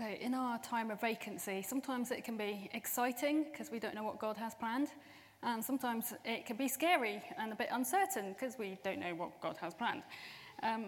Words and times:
So, 0.00 0.06
in 0.06 0.32
our 0.32 0.58
time 0.60 0.90
of 0.90 0.98
vacancy, 0.98 1.60
sometimes 1.60 2.10
it 2.10 2.24
can 2.24 2.38
be 2.38 2.70
exciting 2.72 3.44
because 3.52 3.70
we 3.70 3.78
don't 3.78 3.94
know 3.94 4.02
what 4.02 4.18
God 4.18 4.34
has 4.38 4.54
planned, 4.54 4.88
and 5.42 5.62
sometimes 5.62 6.14
it 6.24 6.46
can 6.46 6.56
be 6.56 6.68
scary 6.68 7.22
and 7.38 7.52
a 7.52 7.54
bit 7.54 7.68
uncertain 7.70 8.32
because 8.32 8.58
we 8.58 8.78
don't 8.82 8.98
know 8.98 9.14
what 9.14 9.38
God 9.42 9.58
has 9.58 9.74
planned. 9.74 10.02
Um, 10.62 10.86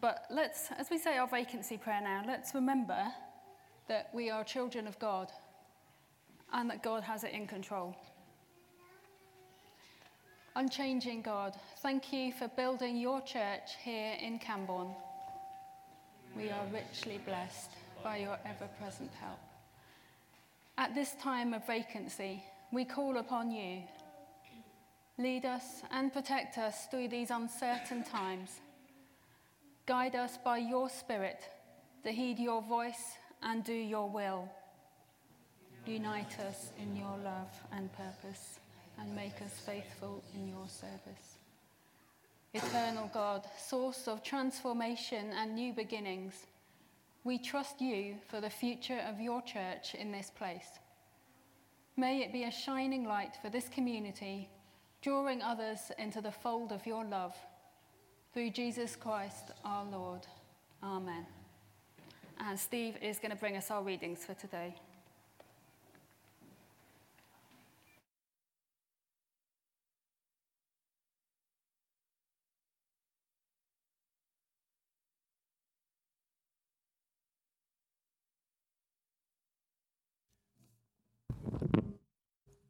but 0.00 0.24
let's, 0.28 0.70
as 0.76 0.90
we 0.90 0.98
say 0.98 1.18
our 1.18 1.28
vacancy 1.28 1.76
prayer 1.76 2.00
now, 2.02 2.24
let's 2.26 2.52
remember 2.52 3.06
that 3.86 4.10
we 4.12 4.28
are 4.28 4.42
children 4.42 4.88
of 4.88 4.98
God 4.98 5.30
and 6.52 6.68
that 6.68 6.82
God 6.82 7.04
has 7.04 7.22
it 7.22 7.30
in 7.30 7.46
control. 7.46 7.94
Unchanging 10.56 11.22
God, 11.22 11.54
thank 11.76 12.12
you 12.12 12.32
for 12.32 12.48
building 12.48 12.96
your 12.96 13.20
church 13.20 13.76
here 13.84 14.16
in 14.20 14.40
Camborne. 14.40 14.90
We 16.36 16.50
are 16.50 16.64
richly 16.72 17.20
blessed 17.24 17.70
by 18.02 18.18
your 18.18 18.38
ever 18.44 18.68
present 18.80 19.10
help. 19.20 19.38
At 20.76 20.94
this 20.94 21.14
time 21.22 21.54
of 21.54 21.66
vacancy, 21.66 22.42
we 22.72 22.84
call 22.84 23.16
upon 23.16 23.50
you. 23.50 23.82
Lead 25.18 25.44
us 25.44 25.82
and 25.90 26.12
protect 26.12 26.58
us 26.58 26.86
through 26.90 27.08
these 27.08 27.30
uncertain 27.30 28.04
times. 28.04 28.60
Guide 29.86 30.14
us 30.14 30.38
by 30.44 30.58
your 30.58 30.88
Spirit 30.88 31.42
to 32.04 32.12
heed 32.12 32.38
your 32.38 32.62
voice 32.62 33.16
and 33.42 33.64
do 33.64 33.72
your 33.72 34.08
will. 34.08 34.48
Unite 35.86 36.38
us 36.40 36.70
in 36.78 36.94
your 36.96 37.16
love 37.24 37.50
and 37.72 37.90
purpose 37.94 38.60
and 39.00 39.14
make 39.16 39.40
us 39.42 39.58
faithful 39.64 40.22
in 40.34 40.48
your 40.48 40.68
service. 40.68 41.38
Eternal 42.54 43.10
God, 43.12 43.44
source 43.58 44.08
of 44.08 44.22
transformation 44.22 45.32
and 45.36 45.54
new 45.54 45.72
beginnings, 45.72 46.46
we 47.28 47.36
trust 47.36 47.82
you 47.82 48.14
for 48.26 48.40
the 48.40 48.48
future 48.48 49.00
of 49.06 49.20
your 49.20 49.42
church 49.42 49.94
in 49.94 50.10
this 50.10 50.30
place. 50.30 50.78
May 51.94 52.22
it 52.22 52.32
be 52.32 52.44
a 52.44 52.50
shining 52.50 53.04
light 53.04 53.36
for 53.42 53.50
this 53.50 53.68
community, 53.68 54.48
drawing 55.02 55.42
others 55.42 55.92
into 55.98 56.22
the 56.22 56.32
fold 56.32 56.72
of 56.72 56.86
your 56.86 57.04
love. 57.04 57.36
Through 58.32 58.52
Jesus 58.52 58.96
Christ 58.96 59.50
our 59.62 59.84
Lord. 59.84 60.26
Amen. 60.82 61.26
And 62.40 62.58
Steve 62.58 62.96
is 63.02 63.18
going 63.18 63.32
to 63.32 63.36
bring 63.36 63.58
us 63.58 63.70
our 63.70 63.82
readings 63.82 64.24
for 64.24 64.32
today. 64.32 64.74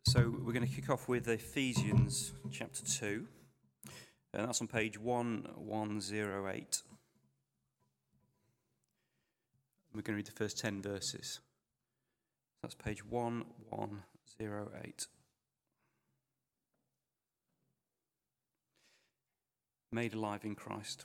So 0.09 0.33
we're 0.43 0.55
going 0.55 0.67
to 0.67 0.75
kick 0.75 0.89
off 0.89 1.07
with 1.07 1.29
Ephesians 1.29 2.33
chapter 2.51 2.83
2, 2.83 3.27
and 4.33 4.49
that's 4.49 4.63
on 4.63 4.67
page 4.67 4.99
1108. 4.99 6.83
We're 9.95 10.01
going 10.01 10.15
to 10.15 10.17
read 10.17 10.25
the 10.25 10.33
first 10.33 10.59
10 10.59 10.81
verses. 10.81 11.41
That's 12.63 12.75
page 12.75 13.05
1108. 13.05 15.07
Made 19.93 20.15
alive 20.15 20.43
in 20.43 20.55
Christ. 20.55 21.05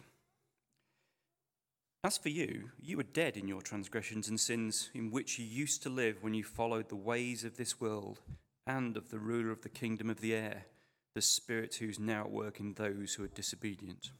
As 2.06 2.18
for 2.18 2.30
you, 2.30 2.70
you 2.80 2.96
were 2.96 3.04
dead 3.04 3.36
in 3.36 3.50
your 3.50 3.62
transgressions 3.62 4.30
and 4.30 4.40
sins 4.40 4.90
in 4.94 5.12
which 5.12 5.38
you 5.38 5.46
used 5.46 5.84
to 5.84 5.90
live 5.90 6.20
when 6.22 6.34
you 6.34 6.46
followed 6.46 6.88
the 6.88 6.96
ways 6.96 7.44
of 7.44 7.58
this 7.58 7.82
world 7.82 8.22
and 8.66 8.96
of 8.98 9.10
the 9.10 9.20
ruler 9.20 9.52
of 9.52 9.62
the 9.62 9.70
kingdom 9.70 10.10
of 10.10 10.22
the 10.22 10.34
air, 10.34 10.66
the 11.16 11.22
Spirit 11.22 11.76
who 11.76 11.88
is 11.88 12.00
now 12.00 12.22
at 12.22 12.32
work 12.32 12.60
in 12.60 12.74
those 12.74 13.14
who 13.14 13.24
are 13.24 13.28
disobedient. 13.28 14.12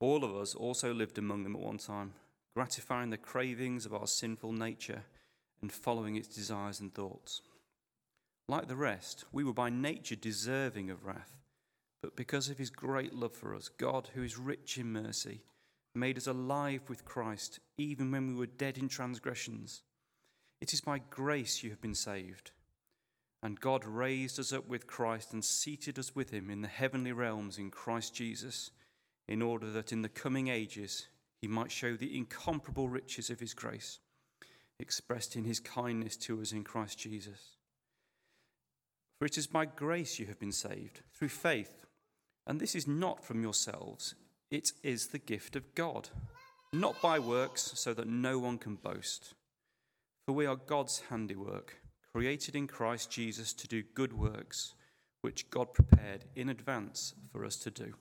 All 0.00 0.24
of 0.24 0.34
us 0.34 0.54
also 0.54 0.94
lived 0.94 1.18
among 1.18 1.44
them 1.44 1.54
at 1.54 1.62
one 1.62 1.78
time, 1.78 2.14
gratifying 2.54 3.10
the 3.10 3.18
cravings 3.18 3.84
of 3.84 3.94
our 3.94 4.06
sinful 4.06 4.52
nature 4.52 5.04
and 5.60 5.70
following 5.70 6.16
its 6.16 6.28
desires 6.28 6.80
and 6.80 6.92
thoughts. 6.94 7.42
Like 8.48 8.66
the 8.66 8.76
rest, 8.76 9.24
we 9.30 9.44
were 9.44 9.52
by 9.52 9.70
nature 9.70 10.16
deserving 10.16 10.90
of 10.90 11.04
wrath, 11.04 11.36
but 12.02 12.16
because 12.16 12.48
of 12.48 12.58
his 12.58 12.70
great 12.70 13.14
love 13.14 13.34
for 13.34 13.54
us, 13.54 13.68
God, 13.68 14.08
who 14.14 14.22
is 14.22 14.38
rich 14.38 14.78
in 14.78 14.90
mercy, 14.92 15.42
made 15.94 16.16
us 16.16 16.26
alive 16.26 16.82
with 16.88 17.04
Christ 17.04 17.60
even 17.76 18.10
when 18.10 18.28
we 18.28 18.34
were 18.34 18.46
dead 18.46 18.78
in 18.78 18.88
transgressions. 18.88 19.82
It 20.60 20.72
is 20.72 20.80
by 20.80 20.98
grace 20.98 21.62
you 21.62 21.70
have 21.70 21.80
been 21.80 21.94
saved 21.94 22.52
and 23.42 23.60
God 23.60 23.84
raised 23.84 24.38
us 24.38 24.52
up 24.52 24.68
with 24.68 24.86
Christ 24.86 25.32
and 25.32 25.44
seated 25.44 25.98
us 25.98 26.14
with 26.14 26.30
him 26.30 26.50
in 26.50 26.60
the 26.60 26.68
heavenly 26.68 27.12
realms 27.12 27.58
in 27.58 27.70
Christ 27.70 28.14
Jesus, 28.14 28.70
in 29.28 29.40
order 29.40 29.70
that 29.70 29.92
in 29.92 30.02
the 30.02 30.08
coming 30.08 30.48
ages 30.48 31.06
he 31.40 31.48
might 31.48 31.70
show 31.70 31.96
the 31.96 32.16
incomparable 32.16 32.88
riches 32.88 33.30
of 33.30 33.40
his 33.40 33.54
grace, 33.54 33.98
expressed 34.78 35.36
in 35.36 35.44
his 35.44 35.60
kindness 35.60 36.16
to 36.16 36.40
us 36.40 36.52
in 36.52 36.64
Christ 36.64 36.98
Jesus. 36.98 37.56
For 39.18 39.26
it 39.26 39.38
is 39.38 39.46
by 39.46 39.64
grace 39.64 40.18
you 40.18 40.26
have 40.26 40.38
been 40.38 40.52
saved, 40.52 41.00
through 41.14 41.28
faith, 41.28 41.86
and 42.46 42.60
this 42.60 42.74
is 42.74 42.86
not 42.86 43.24
from 43.24 43.42
yourselves, 43.42 44.14
it 44.50 44.72
is 44.82 45.08
the 45.08 45.18
gift 45.18 45.56
of 45.56 45.74
God, 45.74 46.08
not 46.72 47.00
by 47.00 47.18
works, 47.18 47.72
so 47.74 47.94
that 47.94 48.08
no 48.08 48.38
one 48.38 48.58
can 48.58 48.74
boast. 48.74 49.34
For 50.26 50.32
we 50.32 50.46
are 50.46 50.56
God's 50.56 51.02
handiwork 51.08 51.79
created 52.14 52.56
in 52.56 52.66
Christ 52.66 53.10
Jesus 53.10 53.52
to 53.54 53.68
do 53.68 53.82
good 53.94 54.12
works, 54.12 54.74
which 55.20 55.48
God 55.50 55.72
prepared 55.72 56.24
in 56.34 56.48
advance 56.48 57.14
for 57.32 57.44
us 57.44 57.56
to 57.56 57.70
do. 57.70 57.94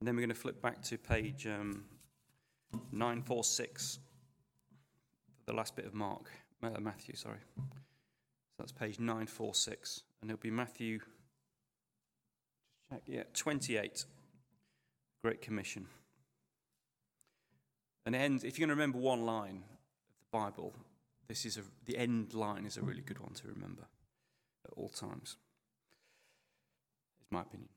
And 0.00 0.08
then 0.08 0.16
we're 0.16 0.22
going 0.22 0.30
to 0.30 0.34
flip 0.34 0.62
back 0.62 0.82
to 0.84 0.98
page 0.98 1.46
um, 1.46 1.84
946, 2.92 3.98
the 5.46 5.52
last 5.52 5.76
bit 5.76 5.84
of 5.84 5.94
Mark, 5.94 6.30
uh, 6.62 6.80
Matthew, 6.80 7.14
sorry. 7.14 7.40
So 7.56 7.62
that's 8.58 8.72
page 8.72 8.98
946, 8.98 10.02
and 10.22 10.30
it'll 10.30 10.40
be 10.40 10.50
Matthew, 10.50 11.00
check, 12.90 13.02
yeah, 13.06 13.22
28, 13.34 14.04
Great 15.22 15.42
Commission. 15.42 15.86
And 18.06 18.14
it 18.14 18.18
ends, 18.18 18.44
if 18.44 18.58
going 18.58 18.68
to 18.68 18.74
remember 18.74 18.98
one 18.98 19.26
line 19.26 19.56
of 19.56 20.18
the 20.18 20.38
Bible, 20.38 20.74
this 21.30 21.46
is 21.46 21.56
a, 21.56 21.62
the 21.86 21.96
end 21.96 22.34
line 22.34 22.66
is 22.66 22.76
a 22.76 22.82
really 22.82 23.02
good 23.02 23.20
one 23.20 23.32
to 23.34 23.46
remember 23.46 23.84
at 24.64 24.72
all 24.76 24.88
times. 24.88 25.36
Is 27.22 27.30
my 27.30 27.42
opinion. 27.42 27.68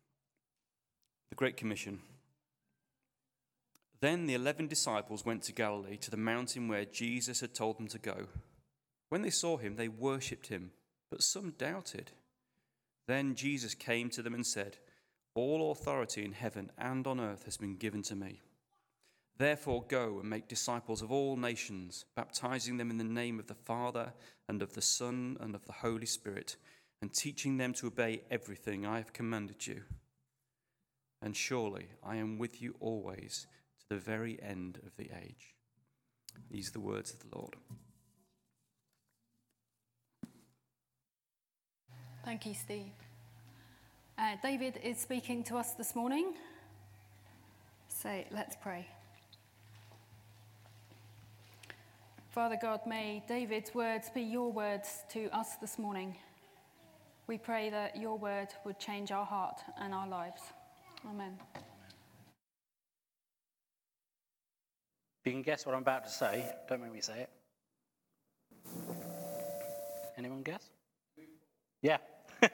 The 1.30 1.36
Great 1.36 1.56
Commission. 1.56 2.00
Then 4.02 4.26
the 4.26 4.34
eleven 4.34 4.66
disciples 4.66 5.24
went 5.24 5.44
to 5.44 5.54
Galilee, 5.54 5.98
to 5.98 6.10
the 6.10 6.18
mountain 6.18 6.68
where 6.68 6.84
Jesus 6.84 7.42
had 7.42 7.54
told 7.54 7.78
them 7.78 7.88
to 7.90 8.00
go. 8.00 8.26
When 9.10 9.22
they 9.22 9.30
saw 9.30 9.58
him, 9.58 9.76
they 9.76 9.88
worshipped 9.88 10.48
him, 10.48 10.72
but 11.12 11.22
some 11.22 11.52
doubted. 11.52 12.10
Then 13.08 13.36
Jesus 13.36 13.76
came 13.76 14.10
to 14.10 14.24
them 14.24 14.34
and 14.34 14.48
said, 14.48 14.78
All 15.36 15.72
authority 15.72 16.26
in 16.26 16.32
heaven 16.32 16.72
and 16.76 17.06
on 17.06 17.20
earth 17.20 17.46
has 17.46 17.58
been 17.58 17.78
given 17.78 18.02
to 18.04 18.16
me. 18.16 18.42
Therefore, 19.38 19.84
go 19.88 20.20
and 20.20 20.30
make 20.30 20.48
disciples 20.48 21.02
of 21.02 21.12
all 21.12 21.36
nations, 21.36 22.06
baptizing 22.16 22.78
them 22.78 22.92
in 22.92 22.98
the 22.98 23.04
name 23.04 23.40
of 23.40 23.48
the 23.48 23.56
Father, 23.56 24.14
and 24.48 24.62
of 24.62 24.74
the 24.74 24.82
Son, 24.82 25.38
and 25.40 25.56
of 25.56 25.66
the 25.66 25.74
Holy 25.74 26.06
Spirit, 26.06 26.56
and 27.02 27.12
teaching 27.14 27.58
them 27.58 27.74
to 27.74 27.88
obey 27.88 28.22
everything 28.30 28.86
I 28.86 28.98
have 28.98 29.12
commanded 29.12 29.66
you. 29.66 29.82
And 31.22 31.36
surely 31.36 31.88
I 32.06 32.18
am 32.18 32.38
with 32.38 32.62
you 32.62 32.76
always 32.80 33.48
to 33.80 33.90
the 33.90 34.00
very 34.00 34.40
end 34.42 34.80
of 34.86 34.96
the 34.98 35.10
age. 35.22 35.56
These 36.52 36.70
are 36.70 36.74
the 36.74 36.80
words 36.80 37.12
of 37.12 37.20
the 37.20 37.36
Lord. 37.38 37.56
Thank 42.24 42.46
you, 42.46 42.54
Steve. 42.54 42.92
Uh, 44.18 44.36
David 44.42 44.80
is 44.84 44.98
speaking 44.98 45.44
to 45.46 45.58
us 45.58 45.74
this 45.74 45.96
morning. 45.96 46.34
So 47.88 48.24
let's 48.32 48.56
pray. 48.62 48.88
Father 52.34 52.58
God, 52.60 52.82
may 52.88 53.24
David's 53.28 53.76
words 53.76 54.10
be 54.10 54.24
your 54.24 54.52
words 54.52 55.04
to 55.12 55.30
us 55.30 55.54
this 55.58 55.78
morning. 55.78 56.16
We 57.28 57.38
pray 57.38 57.70
that 57.70 57.96
your 57.96 58.18
word 58.18 58.48
would 58.66 58.80
change 58.80 59.12
our 59.12 59.24
heart 59.24 59.62
and 59.80 59.94
our 59.94 60.08
lives. 60.08 60.42
Amen. 61.08 61.38
If 61.54 61.62
you 65.26 65.32
can 65.34 65.44
guess 65.44 65.68
what 65.68 65.76
I'm 65.76 65.84
about 65.84 66.06
to 66.06 66.10
say, 66.10 66.52
don't 66.68 66.82
make 66.82 66.92
me 66.92 67.02
say 67.02 67.20
it. 67.20 67.30
Anyone 70.18 70.42
guess? 70.42 70.72
Yeah. 71.84 71.98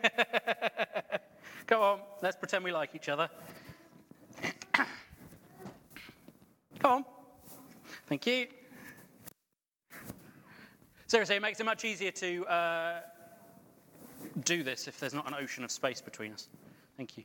Come 1.67 1.81
on, 1.81 2.01
let's 2.21 2.35
pretend 2.35 2.65
we 2.65 2.73
like 2.73 2.95
each 2.95 3.07
other. 3.07 3.29
Come 6.79 6.91
on. 6.91 7.05
Thank 8.09 8.27
you. 8.27 8.47
Seriously, 11.09 11.37
it 11.37 11.41
makes 11.41 11.59
it 11.59 11.63
much 11.63 11.85
easier 11.85 12.11
to 12.11 12.45
uh, 12.45 12.99
do 14.45 14.61
this 14.61 14.87
if 14.87 14.99
there's 14.99 15.15
not 15.15 15.27
an 15.27 15.33
ocean 15.33 15.63
of 15.63 15.71
space 15.71 16.01
between 16.01 16.31
us. 16.31 16.49
Thank 16.97 17.17
you. 17.17 17.23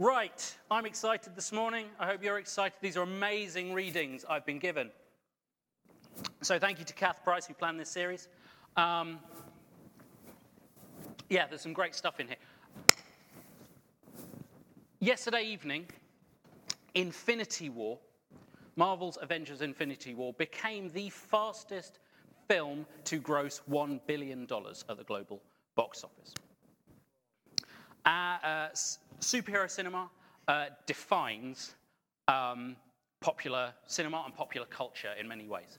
Right, 0.00 0.56
I'm 0.72 0.86
excited 0.86 1.36
this 1.36 1.52
morning. 1.52 1.86
I 2.00 2.06
hope 2.06 2.20
you're 2.20 2.38
excited. 2.38 2.74
These 2.80 2.96
are 2.96 3.02
amazing 3.02 3.74
readings 3.74 4.24
I've 4.28 4.44
been 4.44 4.58
given. 4.58 4.90
So, 6.42 6.58
thank 6.58 6.80
you 6.80 6.84
to 6.84 6.94
Kath 6.94 7.22
Price 7.22 7.46
who 7.46 7.54
planned 7.54 7.78
this 7.78 7.90
series. 7.90 8.26
Um, 8.76 9.20
yeah, 11.30 11.46
there's 11.46 11.60
some 11.60 11.72
great 11.72 11.94
stuff 11.94 12.18
in 12.18 12.26
here. 12.26 12.36
Yesterday 14.98 15.44
evening, 15.44 15.86
Infinity 16.96 17.68
War, 17.68 18.00
Marvel's 18.76 19.18
Avengers 19.20 19.62
Infinity 19.62 20.14
War, 20.14 20.32
became 20.34 20.90
the 20.92 21.10
fastest 21.10 21.98
film 22.48 22.86
to 23.04 23.18
gross 23.18 23.62
$1 23.70 24.00
billion 24.06 24.42
at 24.42 24.96
the 24.96 25.04
global 25.04 25.40
box 25.76 26.04
office. 26.04 26.34
Uh, 28.04 28.08
uh, 28.08 28.68
superhero 29.20 29.70
cinema 29.70 30.10
uh, 30.48 30.66
defines 30.86 31.74
um, 32.28 32.76
popular 33.20 33.72
cinema 33.86 34.22
and 34.24 34.34
popular 34.34 34.66
culture 34.66 35.12
in 35.18 35.26
many 35.26 35.48
ways. 35.48 35.78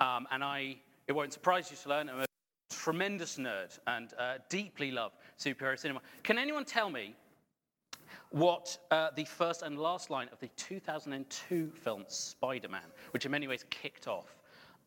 Um, 0.00 0.26
and 0.30 0.44
I, 0.44 0.76
it 1.08 1.12
won't 1.12 1.32
surprise 1.32 1.70
you 1.70 1.76
to 1.78 1.88
learn 1.88 2.08
I'm 2.08 2.20
a 2.20 2.26
tremendous 2.70 3.38
nerd 3.38 3.78
and 3.86 4.12
uh, 4.18 4.34
deeply 4.48 4.90
love 4.90 5.12
superhero 5.38 5.78
cinema. 5.78 6.00
Can 6.22 6.38
anyone 6.38 6.64
tell 6.64 6.90
me 6.90 7.14
what 8.34 8.76
uh, 8.90 9.10
the 9.14 9.24
first 9.24 9.62
and 9.62 9.78
last 9.78 10.10
line 10.10 10.28
of 10.32 10.40
the 10.40 10.48
2002 10.56 11.70
film 11.72 12.04
Spider 12.08 12.68
Man, 12.68 12.82
which 13.12 13.24
in 13.24 13.30
many 13.30 13.46
ways 13.46 13.64
kicked 13.70 14.08
off 14.08 14.36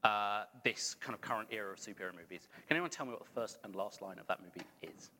uh, 0.03 0.43
this 0.65 0.95
kind 0.99 1.13
of 1.13 1.21
current 1.21 1.47
era 1.49 1.71
of 1.71 1.77
superhero 1.77 2.13
movies. 2.13 2.49
Can 2.67 2.75
anyone 2.75 2.89
tell 2.89 3.05
me 3.05 3.13
what 3.13 3.23
the 3.23 3.31
first 3.33 3.57
and 3.63 3.73
last 3.73 4.01
line 4.01 4.19
of 4.19 4.27
that 4.27 4.41
movie 4.41 4.67
is? 4.81 5.11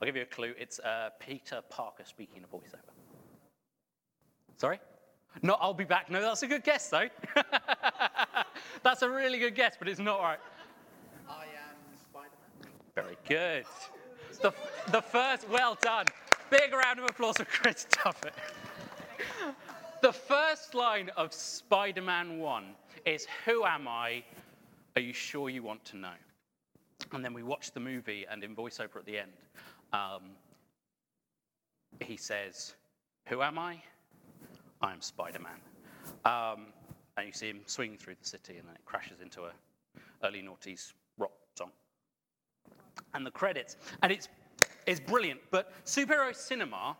I'll 0.00 0.06
give 0.06 0.16
you 0.16 0.22
a 0.22 0.26
clue. 0.26 0.54
It's 0.58 0.80
uh, 0.80 1.10
Peter 1.20 1.62
Parker 1.70 2.02
speaking 2.04 2.42
a 2.42 2.52
voiceover. 2.52 2.90
Sorry? 4.56 4.80
No, 5.40 5.56
I'll 5.60 5.72
be 5.72 5.84
back. 5.84 6.10
No, 6.10 6.20
that's 6.20 6.42
a 6.42 6.48
good 6.48 6.64
guess, 6.64 6.88
though. 6.88 7.08
that's 8.82 9.02
a 9.02 9.08
really 9.08 9.38
good 9.38 9.54
guess, 9.54 9.76
but 9.78 9.88
it's 9.88 10.00
not 10.00 10.20
right. 10.20 10.38
I 11.28 11.44
am 11.44 11.96
Spider-Man. 12.10 12.72
Very 12.96 13.16
good. 13.28 13.64
The, 14.40 14.52
the 14.90 15.00
first, 15.00 15.48
well 15.48 15.78
done. 15.80 16.06
Big 16.52 16.74
round 16.74 16.98
of 16.98 17.06
applause 17.06 17.38
for 17.38 17.46
Chris 17.46 17.86
Tuffet. 17.90 18.34
The 20.02 20.12
first 20.12 20.74
line 20.74 21.08
of 21.16 21.32
Spider 21.32 22.02
Man 22.02 22.38
1 22.38 22.64
is 23.06 23.26
Who 23.46 23.64
am 23.64 23.88
I? 23.88 24.22
Are 24.94 25.00
you 25.00 25.14
sure 25.14 25.48
you 25.48 25.62
want 25.62 25.82
to 25.86 25.96
know? 25.96 26.12
And 27.12 27.24
then 27.24 27.32
we 27.32 27.42
watch 27.42 27.72
the 27.72 27.80
movie, 27.80 28.26
and 28.30 28.44
in 28.44 28.54
voiceover 28.54 28.96
at 28.96 29.06
the 29.06 29.16
end, 29.16 29.30
um, 29.94 30.32
he 32.00 32.18
says, 32.18 32.74
Who 33.28 33.40
am 33.40 33.58
I? 33.58 33.82
I 34.82 34.92
am 34.92 35.00
Spider 35.00 35.38
Man. 35.38 35.52
Um, 36.26 36.66
and 37.16 37.26
you 37.26 37.32
see 37.32 37.48
him 37.48 37.60
swinging 37.64 37.96
through 37.96 38.16
the 38.20 38.28
city, 38.28 38.58
and 38.58 38.68
then 38.68 38.74
it 38.74 38.84
crashes 38.84 39.22
into 39.22 39.44
a 39.44 39.52
early 40.22 40.42
noughties 40.42 40.92
rock 41.16 41.32
song. 41.56 41.70
And 43.14 43.24
the 43.24 43.30
credits. 43.30 43.78
And 44.02 44.12
it's, 44.12 44.28
it's 44.86 45.00
brilliant. 45.00 45.40
But 45.50 45.72
superhero 45.84 46.34
cinema, 46.34 46.96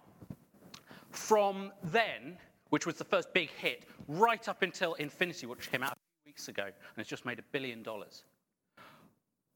from 1.11 1.73
then, 1.85 2.39
which 2.71 2.87
was 2.87 2.97
the 2.97 3.05
first 3.05 3.33
big 3.33 3.51
hit, 3.51 3.85
right 4.09 4.49
up 4.49 4.63
until 4.63 4.95
Infinity, 4.95 5.47
which 5.47 5.71
came 5.71 5.83
out 5.83 5.93
a 5.93 5.97
few 6.23 6.31
weeks 6.31 6.49
ago 6.49 6.65
and 6.65 6.97
has 6.97 7.07
just 7.07 7.25
made 7.25 7.39
a 7.39 7.45
billion 7.53 7.83
dollars, 7.83 8.25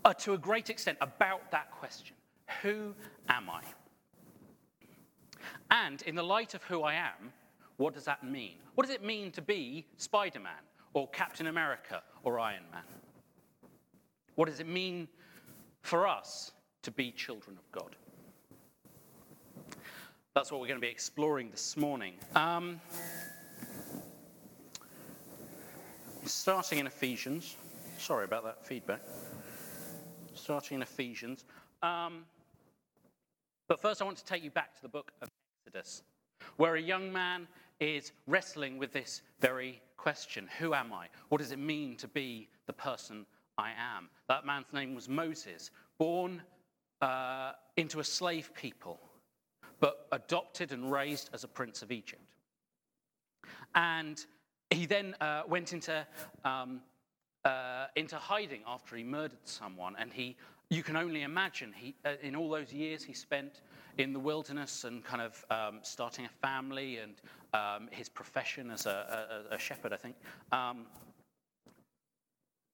are 0.05 0.15
to 0.15 0.35
a 0.35 0.39
great 0.39 0.71
extent 0.71 0.99
about 1.01 1.51
that 1.51 1.71
question 1.71 2.15
Who 2.63 2.95
am 3.29 3.51
I? 3.51 3.63
And 5.71 6.03
in 6.03 6.15
the 6.15 6.23
light 6.23 6.55
of 6.55 6.63
who 6.65 6.83
I 6.83 6.95
am, 6.95 7.33
what 7.77 7.95
does 7.95 8.05
that 8.05 8.25
mean? 8.25 8.57
What 8.75 8.87
does 8.87 8.95
it 8.95 9.05
mean 9.05 9.31
to 9.33 9.43
be 9.43 9.87
Spider 9.97 10.41
Man 10.41 10.53
or 10.95 11.09
Captain 11.09 11.49
America 11.49 12.03
or 12.23 12.39
Iron 12.39 12.63
Man? 12.73 12.83
What 14.35 14.49
does 14.49 14.61
it 14.61 14.69
mean 14.69 15.09
for 15.83 16.07
us 16.07 16.53
to 16.83 16.91
be 16.91 17.11
children 17.11 17.57
of 17.59 17.71
God? 17.73 17.97
That's 20.37 20.53
what 20.53 20.61
we're 20.61 20.67
going 20.67 20.79
to 20.79 20.87
be 20.87 20.93
exploring 20.93 21.51
this 21.51 21.79
morning. 21.79 22.13
Um, 22.35 22.79
starting 26.27 26.79
in 26.79 26.87
Ephesians. 26.87 27.57
Sorry 27.97 28.27
about 28.27 28.45
that 28.45 28.67
feedback. 28.67 29.01
Starting 30.35 30.75
in 30.75 30.83
Ephesians. 30.83 31.47
Um, 31.83 32.27
but 33.67 33.81
first, 33.81 34.03
I 34.03 34.05
want 34.05 34.19
to 34.19 34.27
take 34.27 34.45
you 34.45 34.51
back 34.51 34.77
to 34.77 34.83
the 34.83 34.91
book 34.91 35.11
of 35.23 35.31
Exodus, 35.67 36.03
where 36.59 36.75
a 36.75 36.83
young 36.83 37.11
man 37.11 37.49
is 37.81 38.13
wrestling 38.27 38.77
with 38.77 38.93
this 38.93 39.23
very 39.41 39.81
question 39.97 40.51
Who 40.59 40.75
am 40.75 40.93
I? 40.93 41.07
What 41.31 41.39
does 41.39 41.53
it 41.53 41.59
mean 41.59 41.97
to 41.97 42.09
be 42.09 42.51
the 42.67 42.75
person 42.75 43.25
I 43.57 43.71
am? 43.71 44.11
That 44.29 44.45
man's 44.45 44.71
name 44.75 44.95
was 44.95 45.09
Moses, 45.09 45.71
born 45.97 46.43
uh, 47.01 47.53
into 47.79 48.01
a 48.01 48.05
slave 48.05 48.51
people, 48.55 49.01
but 49.81 50.07
adopted 50.13 50.73
and 50.73 50.91
raised 50.91 51.31
as 51.33 51.45
a 51.45 51.49
prince 51.49 51.83
of 51.83 51.93
Egypt. 51.93 52.23
And 53.75 54.25
he 54.71 54.87
then 54.87 55.15
uh, 55.21 55.43
went 55.47 55.73
into, 55.73 56.07
um, 56.45 56.81
uh, 57.45 57.87
into 57.95 58.17
hiding 58.17 58.63
after 58.67 58.97
he 58.97 59.05
murdered 59.05 59.39
someone. 59.45 59.95
And 59.99 60.13
he, 60.13 60.37
you 60.71 60.83
can 60.83 60.97
only 60.97 61.23
imagine, 61.23 61.73
he, 61.75 61.95
uh, 62.05 62.15
in 62.23 62.35
all 62.35 62.49
those 62.49 62.73
years 62.73 63.03
he 63.03 63.13
spent 63.13 63.61
in 63.99 64.13
the 64.13 64.19
wilderness 64.19 64.85
and 64.85 65.05
kind 65.05 65.23
of 65.23 65.45
um, 65.51 65.81
starting 65.83 66.25
a 66.25 66.47
family 66.47 66.99
and 66.99 67.15
um, 67.55 67.89
his 67.91 68.09
profession 68.09 68.71
as 68.71 68.87
a, 68.87 69.45
a, 69.51 69.55
a 69.55 69.59
shepherd, 69.59 69.93
I 69.93 69.97
think, 69.97 70.17
um, 70.53 70.87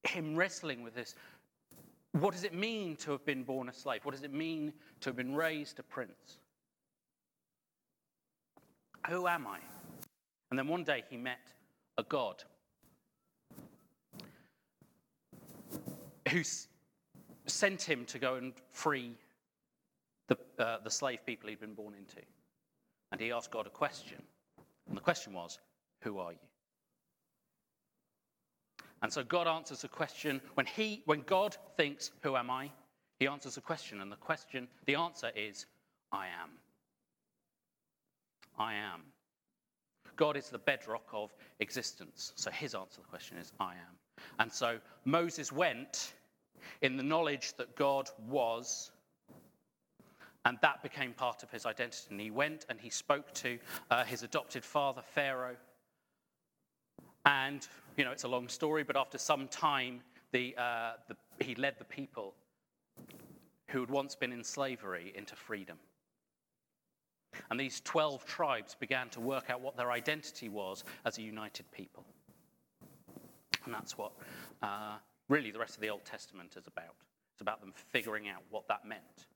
him 0.04 0.36
wrestling 0.36 0.82
with 0.82 0.94
this. 0.94 1.14
What 2.12 2.32
does 2.32 2.44
it 2.44 2.52
mean 2.52 2.96
to 2.96 3.12
have 3.12 3.24
been 3.24 3.42
born 3.42 3.68
a 3.68 3.72
slave? 3.72 4.04
What 4.04 4.14
does 4.14 4.24
it 4.24 4.32
mean 4.32 4.72
to 5.00 5.08
have 5.08 5.16
been 5.16 5.34
raised 5.34 5.78
a 5.78 5.82
prince? 5.82 6.38
Who 9.08 9.26
am 9.26 9.46
I? 9.46 9.58
And 10.50 10.58
then 10.58 10.68
one 10.68 10.84
day 10.84 11.02
he 11.08 11.16
met 11.16 11.40
a 11.98 12.02
God 12.02 12.42
who 16.28 16.42
sent 17.46 17.82
him 17.82 18.04
to 18.06 18.18
go 18.18 18.36
and 18.36 18.52
free 18.70 19.16
the, 20.28 20.38
uh, 20.58 20.78
the 20.82 20.90
slave 20.90 21.24
people 21.26 21.48
he'd 21.48 21.60
been 21.60 21.74
born 21.74 21.94
into. 21.94 22.20
And 23.10 23.20
he 23.20 23.32
asked 23.32 23.50
God 23.50 23.66
a 23.66 23.70
question. 23.70 24.22
And 24.88 24.96
the 24.96 25.02
question 25.02 25.32
was, 25.32 25.58
Who 26.02 26.18
are 26.18 26.32
you? 26.32 26.38
And 29.02 29.12
so 29.12 29.24
God 29.24 29.48
answers 29.48 29.84
a 29.84 29.88
question. 29.88 30.40
When, 30.54 30.66
he, 30.66 31.02
when 31.06 31.22
God 31.22 31.56
thinks, 31.76 32.12
Who 32.22 32.36
am 32.36 32.50
I? 32.50 32.70
He 33.18 33.26
answers 33.26 33.56
a 33.56 33.60
question. 33.60 34.00
And 34.00 34.10
the 34.10 34.16
question, 34.16 34.68
the 34.86 34.94
answer 34.94 35.30
is, 35.36 35.66
I 36.12 36.26
am. 36.26 36.50
I 38.62 38.74
am. 38.74 39.00
God 40.16 40.36
is 40.36 40.48
the 40.48 40.58
bedrock 40.58 41.08
of 41.12 41.34
existence. 41.58 42.32
So 42.36 42.50
his 42.50 42.74
answer 42.74 42.96
to 42.96 43.00
the 43.00 43.08
question 43.08 43.38
is, 43.38 43.52
I 43.58 43.72
am. 43.72 44.24
And 44.38 44.52
so 44.52 44.78
Moses 45.04 45.50
went 45.50 46.12
in 46.80 46.96
the 46.96 47.02
knowledge 47.02 47.54
that 47.56 47.74
God 47.74 48.08
was, 48.28 48.92
and 50.44 50.58
that 50.62 50.82
became 50.82 51.12
part 51.12 51.42
of 51.42 51.50
his 51.50 51.66
identity. 51.66 52.06
And 52.10 52.20
he 52.20 52.30
went 52.30 52.66
and 52.68 52.78
he 52.80 52.90
spoke 52.90 53.32
to 53.34 53.58
uh, 53.90 54.04
his 54.04 54.22
adopted 54.22 54.64
father, 54.64 55.02
Pharaoh. 55.14 55.56
And, 57.24 57.66
you 57.96 58.04
know, 58.04 58.12
it's 58.12 58.24
a 58.24 58.28
long 58.28 58.48
story, 58.48 58.84
but 58.84 58.96
after 58.96 59.18
some 59.18 59.48
time, 59.48 60.02
the, 60.32 60.54
uh, 60.56 60.92
the, 61.08 61.44
he 61.44 61.54
led 61.56 61.78
the 61.78 61.84
people 61.84 62.34
who 63.68 63.80
had 63.80 63.90
once 63.90 64.14
been 64.14 64.32
in 64.32 64.44
slavery 64.44 65.12
into 65.16 65.34
freedom. 65.34 65.78
And 67.50 67.58
these 67.58 67.80
12 67.80 68.24
tribes 68.24 68.74
began 68.74 69.08
to 69.10 69.20
work 69.20 69.50
out 69.50 69.60
what 69.60 69.76
their 69.76 69.90
identity 69.90 70.48
was 70.48 70.84
as 71.04 71.18
a 71.18 71.22
united 71.22 71.70
people. 71.72 72.04
And 73.64 73.72
that's 73.72 73.96
what 73.96 74.12
uh, 74.62 74.96
really 75.28 75.50
the 75.50 75.58
rest 75.58 75.74
of 75.74 75.80
the 75.80 75.90
Old 75.90 76.04
Testament 76.04 76.56
is 76.56 76.66
about. 76.66 76.94
It's 77.34 77.40
about 77.40 77.60
them 77.60 77.72
figuring 77.74 78.28
out 78.28 78.42
what 78.50 78.68
that 78.68 78.84
meant 78.84 79.26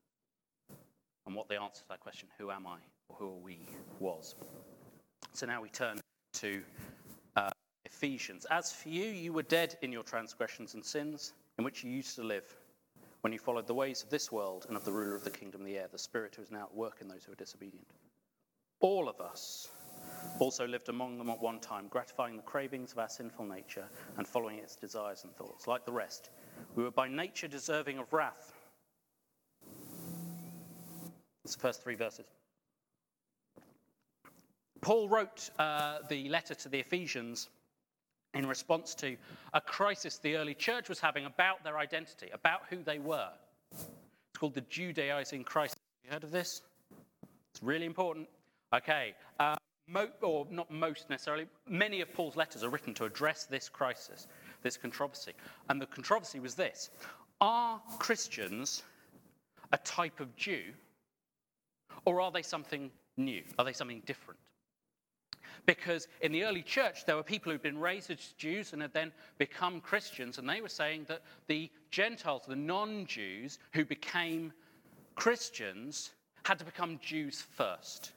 and 1.27 1.35
what 1.35 1.49
the 1.49 1.61
answer 1.61 1.83
to 1.83 1.89
that 1.89 2.01
question, 2.01 2.29
who 2.39 2.51
am 2.51 2.67
I 2.67 2.79
or 3.09 3.17
who 3.17 3.29
are 3.29 3.43
we, 3.43 3.61
was. 3.99 4.35
So 5.33 5.47
now 5.47 5.63
we 5.63 5.69
turn 5.69 6.01
to 6.35 6.63
uh, 7.37 7.51
Ephesians. 7.85 8.47
As 8.51 8.73
for 8.73 8.89
you, 8.89 9.05
you 9.05 9.33
were 9.33 9.43
dead 9.43 9.77
in 9.83 9.93
your 9.93 10.03
transgressions 10.03 10.75
and 10.75 10.85
sins 10.85 11.33
in 11.59 11.65
which 11.65 11.83
you 11.85 11.91
used 11.91 12.15
to 12.17 12.23
live 12.23 12.57
when 13.27 13.33
you 13.33 13.41
followed 13.41 13.67
the 13.67 13.75
ways 13.75 14.05
of 14.05 14.09
this 14.09 14.31
world 14.31 14.67
and 14.69 14.77
of 14.77 14.85
the 14.85 14.93
ruler 14.93 15.17
of 15.17 15.25
the 15.25 15.31
kingdom 15.31 15.63
of 15.63 15.67
the 15.67 15.77
air, 15.77 15.89
the 15.91 15.99
spirit 15.99 16.37
who 16.37 16.43
is 16.43 16.53
now 16.53 16.63
at 16.63 16.73
work 16.73 16.99
in 17.01 17.09
those 17.09 17.25
who 17.25 17.33
are 17.33 17.35
disobedient. 17.35 17.89
All 18.79 19.09
of 19.09 19.21
us 19.21 19.69
also 20.39 20.65
lived 20.65 20.91
among 20.91 21.19
them 21.19 21.29
at 21.31 21.43
one 21.43 21.59
time, 21.59 21.89
gratifying 21.89 22.37
the 22.37 22.45
cravings 22.45 22.93
of 22.93 23.01
our 23.01 23.09
sinful 23.09 23.45
nature 23.47 23.89
and 24.17 24.29
following 24.29 24.61
its 24.61 24.77
desires 24.77 25.25
and 25.25 25.35
thoughts. 25.35 25.67
Like 25.67 25.85
the 25.85 25.91
rest, 25.91 26.31
we 26.77 26.85
were 26.85 26.93
by 26.93 27.09
nature 27.09 27.49
deserving 27.49 27.99
of 27.99 28.13
wrath. 28.13 28.55
It's 31.45 31.57
the 31.57 31.63
first 31.63 31.83
three 31.83 31.97
verses. 31.97 32.27
Paul 34.83 35.09
wrote 35.09 35.51
uh, 35.59 35.99
the 36.09 36.29
letter 36.29 36.55
to 36.55 36.69
the 36.69 36.79
Ephesians 36.79 37.49
in 38.37 38.47
response 38.47 38.95
to 38.97 39.17
a 39.55 39.61
crisis 39.61 40.19
the 40.19 40.37
early 40.37 40.55
church 40.55 40.89
was 40.89 41.01
having 41.01 41.25
about 41.25 41.65
their 41.65 41.79
identity, 41.79 42.29
about 42.33 42.61
who 42.71 42.83
they 42.83 42.99
were. 42.99 43.31
It's 43.73 43.87
called 44.39 44.55
the 44.55 44.63
Judaizing 44.63 45.45
crisis. 45.45 45.77
You 46.05 46.11
heard 46.13 46.25
of 46.25 46.31
this? 46.31 46.63
It's 47.51 47.63
really 47.63 47.87
important. 47.87 48.29
Okay. 48.75 49.15
Uh, 49.41 49.57
mo- 49.89 50.11
or 50.23 50.47
not 50.51 50.71
most 50.71 51.09
necessarily, 51.11 51.47
many 51.69 52.01
of 52.01 52.13
Paul's 52.13 52.37
letters 52.37 52.63
are 52.63 52.69
written 52.69 52.95
to 52.95 53.05
address 53.05 53.45
this 53.45 53.69
crisis, 53.69 54.27
this 54.63 54.77
controversy. 54.77 55.33
And 55.69 55.81
the 55.81 55.87
controversy 55.87 56.41
was 56.41 56.55
this 56.55 56.91
Are 57.41 57.81
Christians 57.99 58.83
a 59.73 59.79
type 59.79 60.21
of 60.21 60.35
Jew, 60.37 60.63
or 62.05 62.21
are 62.21 62.31
they 62.31 62.43
something 62.43 62.91
new? 63.17 63.43
Are 63.59 63.65
they 63.65 63.73
something 63.73 64.03
different? 64.07 64.39
Because 65.67 66.07
in 66.21 66.33
the 66.33 66.45
early 66.45 66.63
church, 66.63 67.05
there 67.05 67.17
were 67.17 67.25
people 67.25 67.51
who'd 67.51 67.63
been 67.63 67.79
raised 67.79 68.11
as 68.11 68.35
Jews 68.39 68.73
and 68.73 68.81
had 68.81 68.93
then 68.93 69.13
become 69.37 69.81
Christians, 69.81 70.39
and 70.39 70.49
they 70.49 70.61
were 70.61 70.69
saying 70.69 71.07
that 71.09 71.23
the 71.49 71.71
Gentiles, 71.91 72.43
the 72.47 72.57
non 72.57 73.05
Jews 73.07 73.59
who 73.73 73.85
became 73.85 74.53
Christians, 75.17 76.13
had 76.45 76.59
to 76.61 76.65
become 76.65 77.01
Jews 77.03 77.43
first. 77.43 78.13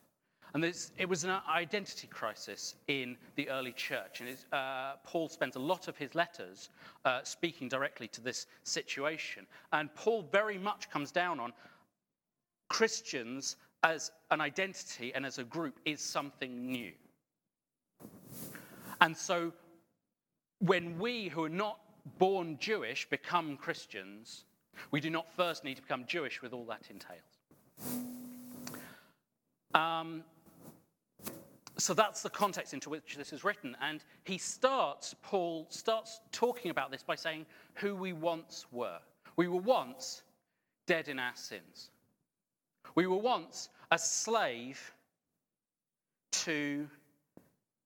And 0.53 0.63
it 0.63 1.07
was 1.07 1.23
an 1.23 1.37
identity 1.47 2.07
crisis 2.07 2.75
in 2.87 3.17
the 3.35 3.49
early 3.49 3.71
church. 3.71 4.21
And 4.21 4.35
uh, 4.51 4.93
Paul 5.03 5.29
spends 5.29 5.55
a 5.55 5.59
lot 5.59 5.87
of 5.87 5.95
his 5.95 6.15
letters 6.15 6.69
uh, 7.05 7.19
speaking 7.23 7.69
directly 7.69 8.07
to 8.09 8.21
this 8.21 8.47
situation. 8.63 9.45
And 9.73 9.93
Paul 9.93 10.23
very 10.31 10.57
much 10.57 10.89
comes 10.89 11.11
down 11.11 11.39
on 11.39 11.53
Christians 12.67 13.57
as 13.83 14.11
an 14.31 14.41
identity 14.41 15.13
and 15.13 15.23
as 15.23 15.37
a 15.37 15.43
group 15.43 15.79
is 15.85 16.01
something 16.01 16.65
new. 16.65 16.93
And 19.01 19.15
so 19.15 19.53
when 20.59 20.99
we 20.99 21.29
who 21.29 21.43
are 21.43 21.49
not 21.49 21.79
born 22.17 22.57
Jewish 22.59 23.09
become 23.09 23.57
Christians, 23.57 24.45
we 24.91 24.99
do 24.99 25.09
not 25.09 25.31
first 25.35 25.63
need 25.63 25.75
to 25.75 25.81
become 25.81 26.05
Jewish 26.05 26.41
with 26.41 26.53
all 26.53 26.65
that 26.65 26.83
entails. 26.89 28.01
Um, 29.73 30.23
so 31.77 31.93
that's 31.93 32.21
the 32.21 32.29
context 32.29 32.73
into 32.73 32.89
which 32.89 33.15
this 33.15 33.31
is 33.31 33.43
written. 33.43 33.75
And 33.81 34.03
he 34.25 34.37
starts, 34.37 35.15
Paul 35.21 35.65
starts 35.69 36.19
talking 36.31 36.71
about 36.71 36.91
this 36.91 37.03
by 37.03 37.15
saying 37.15 37.45
who 37.75 37.95
we 37.95 38.11
once 38.13 38.65
were. 38.71 38.99
We 39.37 39.47
were 39.47 39.61
once 39.61 40.23
dead 40.87 41.07
in 41.07 41.19
our 41.19 41.35
sins. 41.35 41.91
We 42.95 43.07
were 43.07 43.17
once 43.17 43.69
a 43.91 43.97
slave 43.97 44.93
to 46.31 46.87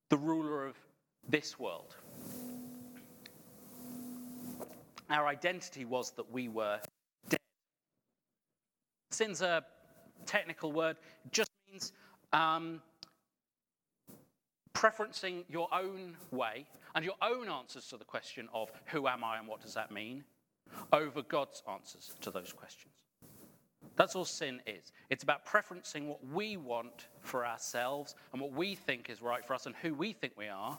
the 0.10 0.18
ruler 0.18 0.66
of 0.66 0.76
this 1.28 1.60
world. 1.60 1.96
Our 5.10 5.28
identity 5.28 5.86
was 5.86 6.12
that 6.12 6.32
we 6.32 6.48
were 6.48 6.80
dead. 7.30 7.40
Sin's 9.12 9.42
a 9.42 9.64
technical 10.26 10.72
word, 10.72 10.98
it 11.26 11.32
just 11.32 11.52
means 11.70 11.92
um, 12.32 12.82
preferencing 14.74 15.44
your 15.50 15.68
own 15.74 16.16
way 16.32 16.66
and 16.96 17.06
your 17.06 17.16
own 17.22 17.50
answers 17.50 17.88
to 17.88 17.98
the 17.98 18.06
question 18.06 18.48
of 18.54 18.72
who 18.86 19.08
am 19.08 19.24
I 19.24 19.38
and 19.38 19.48
what 19.48 19.62
does 19.62 19.74
that 19.74 19.92
mean 19.92 20.24
over 20.92 21.22
God's 21.22 21.62
answers 21.72 22.14
to 22.22 22.32
those 22.32 22.54
questions. 22.54 22.94
That's 23.96 24.16
all 24.16 24.26
sin 24.26 24.62
is. 24.66 24.92
It's 25.10 25.24
about 25.24 25.46
preferencing 25.46 26.08
what 26.08 26.26
we 26.26 26.58
want 26.58 27.08
for 27.22 27.46
ourselves 27.46 28.16
and 28.32 28.42
what 28.42 28.52
we 28.54 28.76
think 28.76 29.10
is 29.10 29.22
right 29.22 29.46
for 29.46 29.54
us 29.54 29.66
and 29.66 29.76
who 29.82 29.94
we 29.94 30.14
think 30.14 30.34
we 30.36 30.48
are 30.48 30.78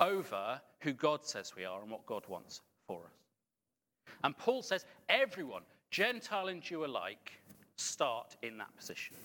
over 0.00 0.60
who 0.80 0.92
God 0.92 1.24
says 1.24 1.54
we 1.56 1.64
are 1.64 1.80
and 1.82 1.90
what 1.90 2.06
God 2.06 2.24
wants 2.28 2.60
for 2.86 3.00
us. 3.04 4.14
And 4.24 4.36
Paul 4.36 4.62
says 4.62 4.84
everyone, 5.08 5.62
Gentile 5.90 6.48
and 6.48 6.62
Jew 6.62 6.84
alike, 6.84 7.32
start 7.76 8.36
in 8.42 8.58
that 8.58 8.74
position. 8.76 9.16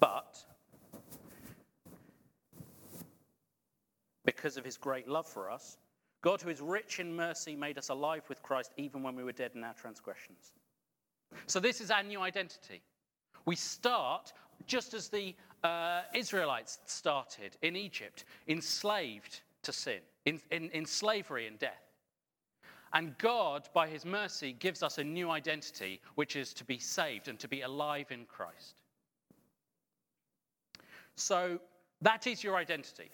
But 0.00 0.38
because 4.24 4.56
of 4.56 4.64
his 4.64 4.76
great 4.76 5.08
love 5.08 5.26
for 5.26 5.50
us, 5.50 5.78
God, 6.20 6.40
who 6.40 6.48
is 6.48 6.60
rich 6.60 7.00
in 7.00 7.14
mercy, 7.14 7.54
made 7.54 7.78
us 7.78 7.88
alive 7.88 8.22
with 8.28 8.42
Christ 8.42 8.72
even 8.76 9.02
when 9.02 9.14
we 9.14 9.24
were 9.24 9.32
dead 9.32 9.52
in 9.54 9.64
our 9.64 9.74
transgressions. 9.74 10.52
So, 11.46 11.60
this 11.60 11.80
is 11.80 11.90
our 11.90 12.02
new 12.02 12.20
identity. 12.20 12.82
We 13.44 13.54
start 13.54 14.32
just 14.66 14.94
as 14.94 15.08
the 15.08 15.34
uh, 15.64 16.02
Israelites 16.14 16.78
started 16.86 17.56
in 17.62 17.76
Egypt, 17.76 18.24
enslaved 18.46 19.40
to 19.62 19.72
sin, 19.72 20.00
in, 20.24 20.40
in, 20.50 20.70
in 20.70 20.86
slavery 20.86 21.46
and 21.46 21.58
death. 21.58 21.84
And 22.94 23.16
God, 23.18 23.68
by 23.74 23.86
his 23.86 24.04
mercy, 24.04 24.54
gives 24.58 24.82
us 24.82 24.98
a 24.98 25.04
new 25.04 25.30
identity, 25.30 26.00
which 26.14 26.36
is 26.36 26.54
to 26.54 26.64
be 26.64 26.78
saved 26.78 27.28
and 27.28 27.38
to 27.38 27.48
be 27.48 27.60
alive 27.62 28.06
in 28.10 28.24
Christ. 28.24 28.82
So 31.16 31.58
that 32.00 32.26
is 32.26 32.42
your 32.42 32.56
identity. 32.56 33.10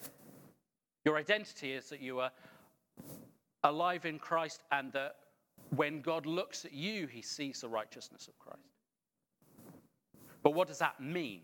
Your 1.03 1.17
identity 1.17 1.73
is 1.73 1.89
that 1.89 2.01
you 2.01 2.19
are 2.19 2.31
alive 3.63 4.05
in 4.05 4.19
Christ 4.19 4.63
and 4.71 4.93
that 4.93 5.15
when 5.75 6.01
God 6.01 6.25
looks 6.25 6.63
at 6.65 6.73
you, 6.73 7.07
he 7.07 7.21
sees 7.21 7.61
the 7.61 7.69
righteousness 7.69 8.27
of 8.27 8.37
Christ. 8.39 8.59
But 10.43 10.53
what 10.53 10.67
does 10.67 10.79
that 10.79 11.01
mean? 11.01 11.41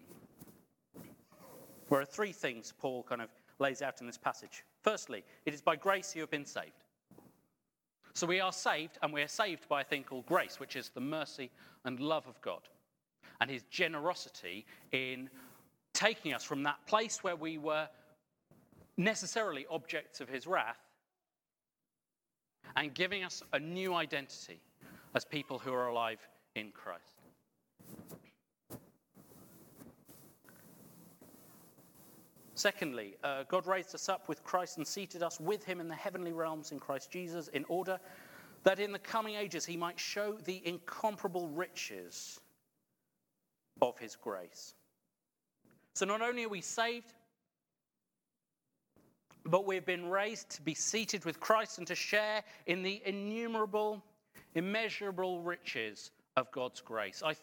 There 1.91 1.99
are 1.99 2.05
three 2.05 2.31
things 2.31 2.73
Paul 2.79 3.03
kind 3.03 3.21
of 3.21 3.29
lays 3.59 3.81
out 3.81 3.99
in 3.99 4.07
this 4.07 4.17
passage. 4.17 4.63
Firstly, 4.81 5.25
it 5.45 5.53
is 5.53 5.61
by 5.61 5.75
grace 5.75 6.15
you 6.15 6.21
have 6.21 6.31
been 6.31 6.45
saved. 6.45 6.85
So 8.13 8.25
we 8.25 8.39
are 8.39 8.53
saved, 8.53 8.97
and 9.01 9.11
we 9.11 9.21
are 9.21 9.27
saved 9.27 9.67
by 9.67 9.81
a 9.81 9.83
thing 9.83 10.03
called 10.03 10.25
grace, 10.25 10.57
which 10.57 10.77
is 10.77 10.89
the 10.89 11.01
mercy 11.01 11.51
and 11.83 11.99
love 11.99 12.27
of 12.27 12.41
God 12.41 12.61
and 13.41 13.49
his 13.49 13.63
generosity 13.69 14.65
in 14.93 15.29
taking 15.93 16.33
us 16.33 16.45
from 16.45 16.63
that 16.63 16.77
place 16.87 17.23
where 17.23 17.35
we 17.35 17.57
were 17.57 17.89
necessarily 18.95 19.65
objects 19.69 20.21
of 20.21 20.29
his 20.29 20.47
wrath 20.47 20.79
and 22.77 22.93
giving 22.93 23.23
us 23.23 23.43
a 23.51 23.59
new 23.59 23.95
identity 23.95 24.61
as 25.13 25.25
people 25.25 25.59
who 25.59 25.73
are 25.73 25.87
alive 25.87 26.25
in 26.55 26.71
Christ. 26.71 27.20
Secondly, 32.61 33.15
uh, 33.23 33.41
God 33.47 33.65
raised 33.65 33.95
us 33.95 34.07
up 34.07 34.29
with 34.29 34.43
Christ 34.43 34.77
and 34.77 34.85
seated 34.85 35.23
us 35.23 35.39
with 35.39 35.63
him 35.63 35.79
in 35.79 35.87
the 35.87 35.95
heavenly 35.95 36.31
realms 36.31 36.71
in 36.71 36.79
Christ 36.79 37.09
Jesus 37.09 37.47
in 37.47 37.65
order 37.67 37.99
that 38.61 38.79
in 38.79 38.91
the 38.91 38.99
coming 38.99 39.33
ages 39.33 39.65
he 39.65 39.75
might 39.75 39.99
show 39.99 40.33
the 40.33 40.61
incomparable 40.63 41.47
riches 41.47 42.39
of 43.81 43.97
his 43.97 44.15
grace. 44.15 44.75
So 45.95 46.05
not 46.05 46.21
only 46.21 46.43
are 46.43 46.49
we 46.49 46.61
saved, 46.61 47.15
but 49.43 49.65
we've 49.65 49.83
been 49.83 50.07
raised 50.07 50.51
to 50.51 50.61
be 50.61 50.75
seated 50.75 51.25
with 51.25 51.39
Christ 51.39 51.79
and 51.79 51.87
to 51.87 51.95
share 51.95 52.43
in 52.67 52.83
the 52.83 53.01
innumerable, 53.07 54.03
immeasurable 54.53 55.41
riches 55.41 56.11
of 56.37 56.51
God's 56.51 56.79
grace. 56.79 57.23
I 57.25 57.33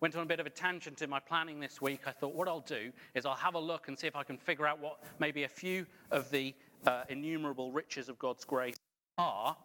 went 0.00 0.16
on 0.16 0.22
a 0.22 0.26
bit 0.26 0.40
of 0.40 0.46
a 0.46 0.50
tangent 0.50 1.02
in 1.02 1.10
my 1.10 1.20
planning 1.20 1.60
this 1.60 1.80
week. 1.80 2.02
I 2.06 2.12
thought 2.12 2.34
what 2.34 2.48
I'll 2.48 2.60
do 2.60 2.92
is 3.14 3.24
I'll 3.26 3.34
have 3.34 3.54
a 3.54 3.58
look 3.58 3.88
and 3.88 3.98
see 3.98 4.06
if 4.06 4.16
I 4.16 4.22
can 4.22 4.36
figure 4.38 4.66
out 4.66 4.80
what 4.80 5.02
maybe 5.18 5.44
a 5.44 5.48
few 5.48 5.86
of 6.10 6.30
the 6.30 6.54
uh, 6.86 7.04
innumerable 7.08 7.72
riches 7.72 8.08
of 8.08 8.18
God's 8.18 8.44
grace 8.44 8.76
are 9.18 9.56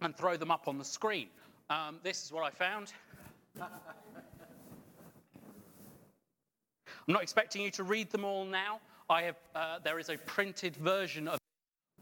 and 0.00 0.16
throw 0.16 0.36
them 0.36 0.50
up 0.50 0.68
on 0.68 0.78
the 0.78 0.84
screen. 0.84 1.28
Um, 1.70 1.98
this 2.02 2.24
is 2.24 2.32
what 2.32 2.44
I 2.44 2.50
found. 2.50 2.92
I'm 3.60 3.68
not 7.14 7.22
expecting 7.22 7.62
you 7.62 7.70
to 7.72 7.82
read 7.82 8.10
them 8.10 8.24
all 8.24 8.44
now. 8.44 8.80
I 9.10 9.22
have, 9.22 9.36
uh, 9.54 9.78
there 9.82 9.98
is 9.98 10.10
a 10.10 10.18
printed 10.18 10.76
version 10.76 11.26
of 11.26 11.38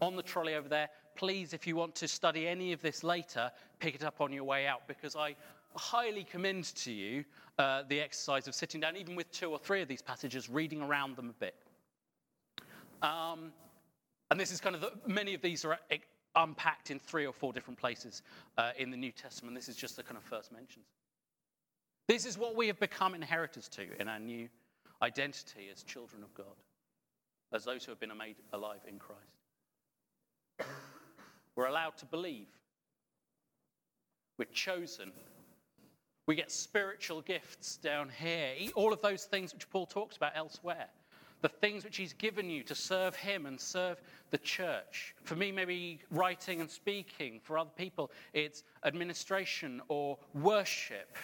on 0.01 0.15
the 0.15 0.21
trolley 0.21 0.55
over 0.55 0.69
there. 0.69 0.89
Please, 1.15 1.53
if 1.53 1.65
you 1.65 1.75
want 1.75 1.95
to 1.95 2.07
study 2.07 2.47
any 2.47 2.71
of 2.73 2.81
this 2.81 3.03
later, 3.03 3.51
pick 3.79 3.95
it 3.95 4.03
up 4.03 4.21
on 4.21 4.31
your 4.31 4.43
way 4.43 4.67
out 4.67 4.87
because 4.87 5.15
I 5.15 5.35
highly 5.77 6.23
commend 6.23 6.65
to 6.75 6.91
you 6.91 7.23
uh, 7.59 7.83
the 7.87 7.99
exercise 7.99 8.47
of 8.47 8.55
sitting 8.55 8.81
down, 8.81 8.95
even 8.97 9.15
with 9.15 9.31
two 9.31 9.51
or 9.51 9.59
three 9.59 9.81
of 9.81 9.87
these 9.87 10.01
passages, 10.01 10.49
reading 10.49 10.81
around 10.81 11.15
them 11.15 11.29
a 11.29 11.33
bit. 11.33 11.55
Um, 13.01 13.51
and 14.31 14.39
this 14.39 14.51
is 14.51 14.59
kind 14.59 14.75
of 14.75 14.81
the, 14.81 14.91
many 15.05 15.33
of 15.33 15.41
these 15.41 15.63
are 15.65 15.77
unpacked 16.35 16.91
in 16.91 16.99
three 16.99 17.25
or 17.25 17.33
four 17.33 17.53
different 17.53 17.79
places 17.79 18.21
uh, 18.57 18.71
in 18.77 18.91
the 18.91 18.97
New 18.97 19.11
Testament. 19.11 19.55
This 19.55 19.69
is 19.69 19.75
just 19.75 19.95
the 19.95 20.03
kind 20.03 20.17
of 20.17 20.23
first 20.23 20.51
mentions. 20.51 20.85
This 22.07 22.25
is 22.25 22.37
what 22.37 22.55
we 22.55 22.67
have 22.67 22.79
become 22.79 23.15
inheritors 23.15 23.67
to 23.69 23.85
in 23.99 24.07
our 24.07 24.19
new 24.19 24.47
identity 25.01 25.67
as 25.71 25.83
children 25.83 26.23
of 26.23 26.33
God, 26.33 26.45
as 27.53 27.65
those 27.65 27.83
who 27.83 27.91
have 27.91 27.99
been 27.99 28.15
made 28.17 28.35
alive 28.53 28.81
in 28.87 28.97
Christ. 28.97 29.21
We're 31.55 31.67
allowed 31.67 31.97
to 31.97 32.05
believe. 32.05 32.47
We're 34.37 34.45
chosen. 34.45 35.11
We 36.27 36.35
get 36.35 36.51
spiritual 36.51 37.21
gifts 37.21 37.77
down 37.77 38.09
here. 38.09 38.53
All 38.75 38.91
of 38.91 39.01
those 39.01 39.23
things 39.23 39.53
which 39.53 39.69
Paul 39.69 39.85
talks 39.85 40.17
about 40.17 40.33
elsewhere. 40.35 40.87
The 41.41 41.47
things 41.47 41.85
which 41.85 41.95
he's 41.95 42.13
given 42.13 42.49
you 42.49 42.63
to 42.63 42.75
serve 42.75 43.15
him 43.15 43.45
and 43.45 43.59
serve 43.59 44.01
the 44.31 44.37
church. 44.39 45.15
For 45.23 45.35
me, 45.35 45.53
maybe 45.53 46.01
writing 46.11 46.59
and 46.59 46.69
speaking. 46.69 47.39
For 47.43 47.57
other 47.57 47.69
people, 47.77 48.11
it's 48.33 48.63
administration 48.83 49.81
or 49.87 50.17
worship. 50.33 51.15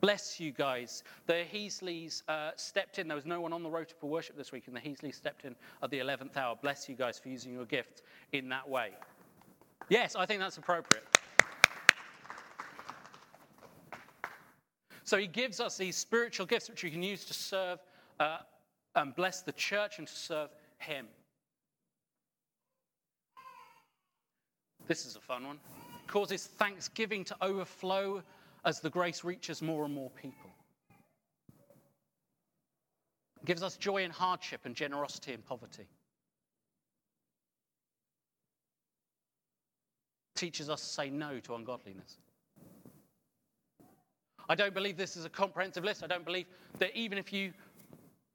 Bless 0.00 0.40
you 0.40 0.50
guys. 0.50 1.04
The 1.26 1.44
Heasleys 1.52 2.22
uh, 2.26 2.50
stepped 2.56 2.98
in. 2.98 3.06
There 3.06 3.14
was 3.14 3.26
no 3.26 3.40
one 3.40 3.52
on 3.52 3.62
the 3.62 3.70
rota 3.70 3.94
for 4.00 4.08
worship 4.08 4.36
this 4.36 4.50
week, 4.50 4.64
and 4.66 4.74
the 4.74 4.80
Heasleys 4.80 5.14
stepped 5.14 5.44
in 5.44 5.54
at 5.82 5.90
the 5.90 5.98
11th 5.98 6.36
hour. 6.36 6.56
Bless 6.60 6.88
you 6.88 6.96
guys 6.96 7.20
for 7.20 7.28
using 7.28 7.52
your 7.52 7.66
gift 7.66 8.02
in 8.32 8.48
that 8.48 8.68
way. 8.68 8.90
Yes, 9.90 10.16
I 10.16 10.26
think 10.26 10.40
that's 10.40 10.56
appropriate. 10.56 11.04
So 15.10 15.18
he 15.18 15.26
gives 15.26 15.58
us 15.58 15.76
these 15.76 15.96
spiritual 15.96 16.46
gifts 16.46 16.70
which 16.70 16.84
we 16.84 16.90
can 16.92 17.02
use 17.02 17.24
to 17.24 17.34
serve 17.34 17.80
uh, 18.20 18.38
and 18.94 19.12
bless 19.16 19.42
the 19.42 19.50
church 19.50 19.98
and 19.98 20.06
to 20.06 20.14
serve 20.14 20.50
him. 20.78 21.08
This 24.86 25.06
is 25.06 25.16
a 25.16 25.20
fun 25.20 25.48
one. 25.48 25.58
Causes 26.06 26.46
thanksgiving 26.46 27.24
to 27.24 27.36
overflow 27.42 28.22
as 28.64 28.78
the 28.78 28.88
grace 28.88 29.24
reaches 29.24 29.60
more 29.60 29.84
and 29.84 29.92
more 29.92 30.10
people. 30.10 30.48
Gives 33.44 33.64
us 33.64 33.76
joy 33.76 34.04
in 34.04 34.12
hardship 34.12 34.60
and 34.64 34.76
generosity 34.76 35.32
in 35.32 35.42
poverty. 35.42 35.88
Teaches 40.36 40.70
us 40.70 40.80
to 40.82 40.86
say 40.86 41.10
no 41.10 41.40
to 41.40 41.56
ungodliness. 41.56 42.18
I 44.50 44.56
don't 44.56 44.74
believe 44.74 44.96
this 44.96 45.16
is 45.16 45.24
a 45.24 45.28
comprehensive 45.28 45.84
list. 45.84 46.02
I 46.02 46.08
don't 46.08 46.24
believe 46.24 46.46
that 46.80 46.90
even 46.96 47.18
if 47.18 47.32
you 47.32 47.52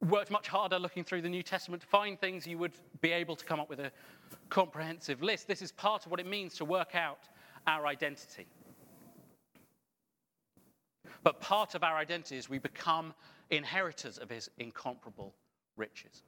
worked 0.08 0.30
much 0.30 0.48
harder 0.48 0.78
looking 0.78 1.04
through 1.04 1.20
the 1.20 1.28
New 1.28 1.42
Testament 1.42 1.82
to 1.82 1.88
find 1.88 2.18
things, 2.18 2.46
you 2.46 2.56
would 2.56 2.72
be 3.02 3.12
able 3.12 3.36
to 3.36 3.44
come 3.44 3.60
up 3.60 3.68
with 3.68 3.80
a 3.80 3.92
comprehensive 4.48 5.22
list. 5.22 5.46
This 5.46 5.60
is 5.60 5.72
part 5.72 6.06
of 6.06 6.10
what 6.10 6.18
it 6.18 6.24
means 6.24 6.54
to 6.54 6.64
work 6.64 6.94
out 6.94 7.28
our 7.66 7.86
identity. 7.86 8.46
But 11.22 11.38
part 11.42 11.74
of 11.74 11.84
our 11.84 11.98
identity 11.98 12.38
is 12.38 12.48
we 12.48 12.60
become 12.60 13.12
inheritors 13.50 14.16
of 14.16 14.30
his 14.30 14.48
incomparable 14.56 15.34
riches. 15.76 16.22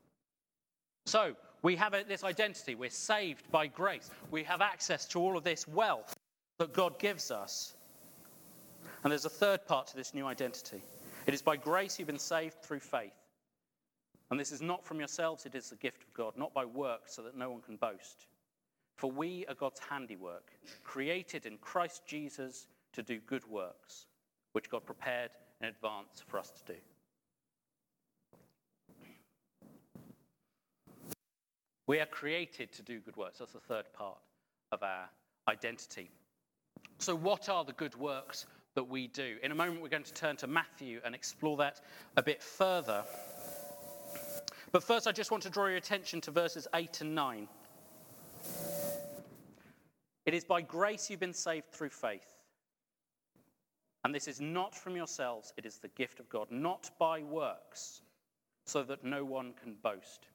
So 1.07 1.35
we 1.63 1.77
have 1.77 1.95
this 2.07 2.25
identity. 2.25 2.75
We're 2.75 2.91
saved 2.91 3.51
by 3.51 3.69
grace. 3.69 4.11
We 4.31 4.45
have 4.45 4.61
access 4.61 5.07
to 5.07 5.19
all 5.19 5.39
of 5.39 5.45
this 5.45 5.67
wealth 5.67 6.15
that 6.59 6.75
God 6.75 6.99
gives 6.99 7.31
us. 7.31 7.75
And 9.03 9.11
there's 9.11 9.25
a 9.25 9.31
third 9.31 9.67
part 9.67 9.87
to 9.89 9.97
this 9.97 10.15
new 10.15 10.27
identity 10.27 10.83
it 11.27 11.35
is 11.35 11.43
by 11.43 11.57
grace 11.57 11.99
you've 11.99 12.09
been 12.09 12.19
saved 12.19 12.63
through 12.63 12.81
faith. 12.81 13.13
And 14.31 14.41
this 14.41 14.51
is 14.51 14.63
not 14.63 14.83
from 14.83 14.99
yourselves, 14.99 15.45
it 15.45 15.55
is 15.55 15.69
the 15.69 15.77
gift 15.77 16.03
of 16.03 16.15
God, 16.15 16.33
not 16.39 16.55
by 16.55 16.65
works, 16.65 17.15
so 17.15 17.23
that 17.23 17.37
no 17.37 17.51
one 17.51 17.61
can 17.61 17.77
boast. 17.77 18.27
For 18.97 19.11
we 19.11 19.45
are 19.47 19.55
God's 19.55 19.79
handiwork, 19.79 20.53
created 20.85 21.45
in 21.45 21.59
Christ 21.59 22.03
Jesus 22.07 22.67
to 22.95 23.03
do 23.03 23.21
good 23.21 23.47
works 23.47 24.07
which 24.53 24.71
God 24.71 24.87
prepared 24.87 25.31
in 25.61 25.69
advance 25.69 26.23
for 26.27 26.39
us 26.39 26.51
to 26.51 26.73
do. 26.73 26.79
We 31.87 32.01
are 32.01 32.07
created 32.07 32.73
to 32.73 32.83
do 32.83 33.01
good 33.01 33.17
works. 33.17 33.39
That's 33.39 33.53
the 33.53 33.61
third 33.61 33.85
part 33.93 34.19
of 34.73 34.83
our 34.83 35.09
identity. 35.47 36.11
So, 36.99 37.15
what 37.15 37.49
are 37.49 37.65
the 37.65 37.73
good 37.73 37.97
works 37.97 38.47
that 38.79 38.89
we 38.89 39.09
do? 39.09 39.39
In 39.43 39.51
a 39.51 39.57
moment, 39.57 39.83
we're 39.83 39.89
going 39.89 40.05
to 40.05 40.15
turn 40.15 40.37
to 40.37 40.47
Matthew 40.47 41.01
and 41.05 41.13
explore 41.13 41.57
that 41.57 41.81
a 42.17 42.23
bit 42.23 42.41
further. 42.41 43.03
But 44.71 44.85
first, 44.85 45.09
I 45.09 45.11
just 45.11 45.33
want 45.33 45.43
to 45.43 45.51
draw 45.51 45.67
your 45.67 45.79
attention 45.79 46.21
to 46.21 46.31
verses 46.31 46.69
8 46.73 47.01
and 47.01 47.13
9. 47.13 47.49
It 50.27 50.33
is 50.33 50.45
by 50.45 50.61
grace 50.61 51.11
you've 51.11 51.19
been 51.19 51.35
saved 51.35 51.73
through 51.73 51.89
faith. 51.89 52.37
And 54.05 54.15
this 54.15 54.29
is 54.29 54.41
not 54.41 54.77
from 54.77 54.95
yourselves, 54.95 55.53
it 55.57 55.67
is 55.67 55.79
the 55.79 55.89
gift 55.89 56.21
of 56.21 56.29
God, 56.29 56.47
not 56.53 56.89
by 57.01 57.25
works, 57.25 58.03
so 58.65 58.85
that 58.85 59.03
no 59.03 59.25
one 59.25 59.55
can 59.61 59.75
boast. 59.83 60.29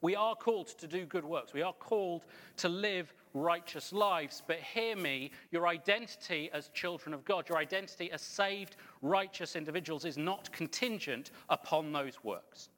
We 0.00 0.16
are 0.16 0.34
called 0.34 0.68
to 0.78 0.86
do 0.86 1.06
good 1.06 1.24
works. 1.24 1.52
We 1.52 1.62
are 1.62 1.72
called 1.72 2.24
to 2.58 2.68
live 2.68 3.12
righteous 3.34 3.92
lives. 3.92 4.42
But 4.46 4.58
hear 4.58 4.96
me, 4.96 5.30
your 5.50 5.66
identity 5.66 6.50
as 6.52 6.68
children 6.68 7.14
of 7.14 7.24
God, 7.24 7.48
your 7.48 7.58
identity 7.58 8.10
as 8.10 8.22
saved, 8.22 8.76
righteous 9.00 9.56
individuals 9.56 10.04
is 10.04 10.18
not 10.18 10.50
contingent 10.52 11.30
upon 11.48 11.92
those 11.92 12.22
works. 12.24 12.68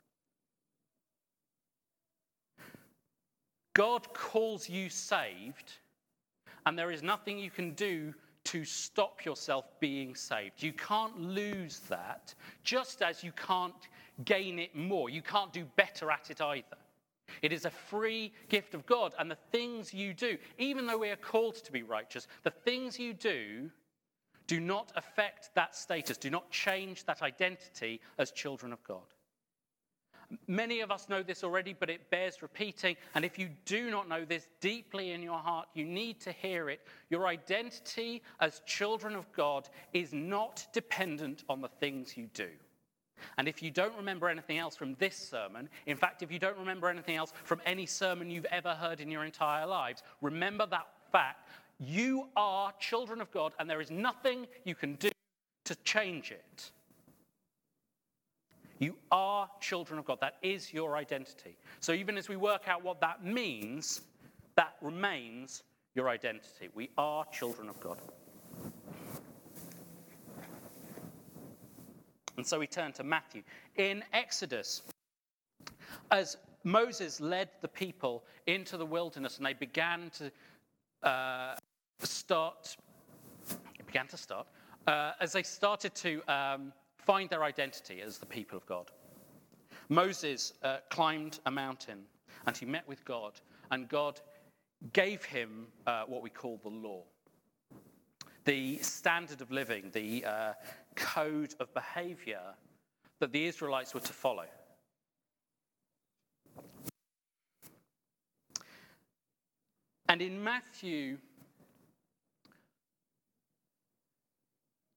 God 3.75 4.13
calls 4.15 4.69
you 4.69 4.89
saved, 4.89 5.73
and 6.65 6.79
there 6.79 6.93
is 6.93 7.03
nothing 7.03 7.39
you 7.39 7.51
can 7.51 7.73
do 7.73 8.15
to 8.45 8.65
stop 8.65 9.25
yourself 9.25 9.65
being 9.81 10.15
saved. 10.15 10.63
You 10.63 10.73
can't 10.73 11.19
lose 11.19 11.81
that, 11.89 12.35
just 12.63 13.03
as 13.03 13.25
you 13.25 13.33
can't 13.33 13.89
gain 14.25 14.59
it 14.59 14.77
more. 14.77 15.11
You 15.11 15.23
can't 15.23 15.53
do 15.53 15.65
better 15.77 16.11
at 16.11 16.31
it 16.31 16.41
either. 16.41 16.77
It 17.43 17.53
is 17.53 17.65
a 17.65 17.71
free 17.71 18.33
gift 18.49 18.75
of 18.75 18.87
God, 18.87 19.15
and 19.19 19.31
the 19.31 19.39
things 19.53 19.93
you 19.93 20.15
do, 20.15 20.37
even 20.59 20.87
though 20.87 20.99
we 20.99 21.11
are 21.11 21.17
called 21.17 21.57
to 21.57 21.73
be 21.73 21.83
righteous, 21.83 22.27
the 22.43 22.51
things 22.51 22.99
you 22.99 23.15
do 23.15 23.71
do 24.47 24.61
not 24.61 24.93
affect 24.97 25.51
that 25.55 25.75
status, 25.75 26.17
do 26.17 26.31
not 26.31 26.51
change 26.51 27.05
that 27.05 27.23
identity 27.23 28.01
as 28.19 28.31
children 28.31 28.73
of 28.73 28.83
God. 28.85 29.03
Many 30.47 30.81
of 30.81 30.91
us 30.91 31.09
know 31.09 31.23
this 31.23 31.45
already, 31.45 31.75
but 31.79 31.91
it 31.91 32.11
bears 32.11 32.43
repeating. 32.43 32.97
And 33.15 33.25
if 33.25 33.39
you 33.39 33.51
do 33.67 33.91
not 33.91 34.09
know 34.09 34.25
this 34.25 34.49
deeply 34.61 35.13
in 35.13 35.23
your 35.23 35.39
heart, 35.39 35.69
you 35.75 35.85
need 35.85 36.21
to 36.23 36.33
hear 36.33 36.71
it. 36.71 36.81
Your 37.11 37.27
identity 37.27 38.23
as 38.41 38.63
children 38.67 39.15
of 39.15 39.31
God 39.33 39.69
is 39.93 40.13
not 40.13 40.67
dependent 40.73 41.45
on 41.49 41.61
the 41.61 41.69
things 41.69 42.17
you 42.17 42.29
do. 42.35 42.49
And 43.39 43.49
if 43.49 43.63
you 43.63 43.71
don't 43.71 43.97
remember 43.97 44.29
anything 44.29 44.59
else 44.59 44.77
from 44.77 44.95
this 44.99 45.17
sermon, 45.17 45.69
in 45.87 45.97
fact, 45.97 46.23
if 46.23 46.31
you 46.31 46.39
don't 46.39 46.59
remember 46.59 46.89
anything 46.89 47.17
else 47.17 47.33
from 47.45 47.61
any 47.67 47.87
sermon 47.87 48.31
you've 48.31 48.47
ever 48.47 48.75
heard 48.75 49.01
in 49.01 49.11
your 49.11 49.25
entire 49.25 49.67
lives, 49.67 50.03
remember 50.21 50.67
that 50.67 50.87
fact. 51.11 51.49
You 51.81 52.29
are 52.37 52.73
children 52.79 53.21
of 53.21 53.31
God, 53.33 53.53
and 53.59 53.69
there 53.69 53.81
is 53.81 53.91
nothing 53.91 54.47
you 54.65 54.75
can 54.75 54.95
do 54.95 55.11
to 55.65 55.75
change 55.77 56.31
it. 56.31 56.71
You 58.79 58.97
are 59.11 59.49
children 59.61 59.99
of 59.99 60.05
God. 60.05 60.19
That 60.21 60.37
is 60.43 60.73
your 60.73 60.97
identity. 60.97 61.57
So 61.81 61.93
even 61.93 62.19
as 62.19 62.29
we 62.29 62.37
work 62.37 62.69
out 62.69 62.83
what 62.83 63.01
that 63.01 63.25
means, 63.25 64.03
that 64.57 64.75
remains 64.81 65.63
your 65.95 66.09
identity. 66.09 66.69
We 66.75 66.91
are 66.99 67.25
children 67.33 67.69
of 67.69 67.81
God. 67.81 67.99
And 72.37 72.47
so 72.47 72.59
we 72.59 72.67
turn 72.67 72.93
to 72.93 73.05
Matthew. 73.05 73.43
In 73.77 74.03
Exodus, 74.13 74.83
as 76.11 76.37
Moses 76.65 77.21
led 77.21 77.49
the 77.61 77.69
people 77.69 78.25
into 78.47 78.77
the 78.77 78.87
wilderness 78.87 79.37
and 79.37 79.47
they 79.47 79.53
began 79.53 80.11
to 80.19 80.31
uh, 81.09 81.55
start, 82.01 82.77
began 83.87 84.07
to 84.09 84.17
start, 84.17 84.47
uh, 84.87 85.13
as 85.21 85.33
they 85.33 85.43
started 85.43 85.95
to 85.95 86.23
um, 86.33 86.73
find 86.99 87.31
their 87.31 87.45
identity 87.45 88.01
as 88.01 88.19
the 88.19 88.27
people 88.27 88.57
of 88.57 88.67
God. 88.67 88.91
Moses 89.89 90.55
uh, 90.63 90.79
climbed 90.91 91.39
a 91.47 91.51
mountain 91.51 92.01
and 92.47 92.57
he 92.57 92.67
met 92.67 92.87
with 92.89 93.05
God, 93.05 93.33
and 93.71 93.89
God 93.89 94.21
gave 94.93 95.25
him 95.25 95.67
uh, 95.87 96.05
what 96.07 96.23
we 96.23 96.31
call 96.31 96.59
the 96.63 96.69
law 96.69 97.05
the 98.45 98.79
standard 98.79 99.41
of 99.41 99.51
living, 99.51 99.91
the 99.93 100.25
uh, 100.25 100.53
code 100.95 101.55
of 101.61 101.73
behavior 101.75 102.43
that 103.21 103.33
the 103.33 103.47
Israelites 103.47 103.95
were 103.95 104.01
to 104.01 104.13
follow. 104.13 104.45
And 110.09 110.21
in 110.21 110.43
Matthew 110.43 111.19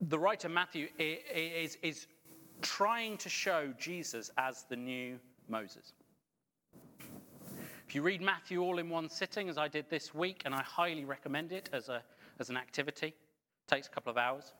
the 0.01 0.19
writer 0.19 0.49
Matthew 0.49 0.87
is, 0.99 1.77
is 1.81 2.07
trying 2.61 3.17
to 3.17 3.29
show 3.29 3.73
Jesus 3.79 4.31
as 4.37 4.65
the 4.69 4.75
new 4.75 5.19
Moses. 5.49 5.93
If 7.87 7.95
you 7.95 8.01
read 8.01 8.21
Matthew 8.21 8.61
all 8.61 8.79
in 8.79 8.89
one 8.89 9.09
sitting, 9.09 9.49
as 9.49 9.57
I 9.57 9.67
did 9.67 9.89
this 9.89 10.13
week, 10.13 10.41
and 10.45 10.53
I 10.53 10.61
highly 10.61 11.05
recommend 11.05 11.51
it 11.51 11.69
as, 11.71 11.89
a, 11.89 12.03
as 12.39 12.49
an 12.49 12.57
activity, 12.57 13.07
it 13.07 13.15
takes 13.67 13.87
a 13.87 13.89
couple 13.89 14.11
of 14.11 14.17
hours. 14.17 14.53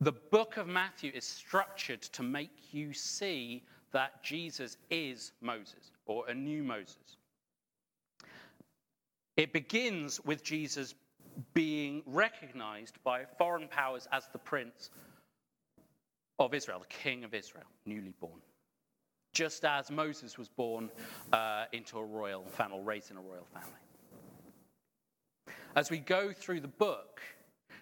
The 0.00 0.12
book 0.12 0.56
of 0.56 0.66
Matthew 0.66 1.12
is 1.14 1.24
structured 1.24 2.00
to 2.02 2.22
make 2.22 2.72
you 2.72 2.92
see 2.92 3.64
that 3.92 4.22
Jesus 4.22 4.76
is 4.90 5.32
Moses 5.40 5.92
or 6.06 6.28
a 6.28 6.34
new 6.34 6.62
Moses. 6.62 7.16
It 9.36 9.52
begins 9.52 10.20
with 10.24 10.42
Jesus 10.42 10.94
being 11.54 12.02
recognized 12.06 13.02
by 13.04 13.24
foreign 13.38 13.68
powers 13.68 14.08
as 14.12 14.28
the 14.32 14.38
prince 14.38 14.90
of 16.38 16.54
Israel, 16.54 16.80
the 16.80 16.86
king 16.86 17.24
of 17.24 17.34
Israel, 17.34 17.64
newly 17.84 18.14
born. 18.20 18.40
Just 19.32 19.64
as 19.64 19.90
Moses 19.90 20.38
was 20.38 20.48
born 20.48 20.90
uh, 21.32 21.66
into 21.72 21.98
a 21.98 22.04
royal 22.04 22.44
family, 22.44 22.80
raised 22.82 23.10
in 23.10 23.16
a 23.16 23.20
royal 23.20 23.46
family. 23.52 23.78
As 25.76 25.90
we 25.90 25.98
go 25.98 26.32
through 26.32 26.60
the 26.60 26.68
book, 26.68 27.20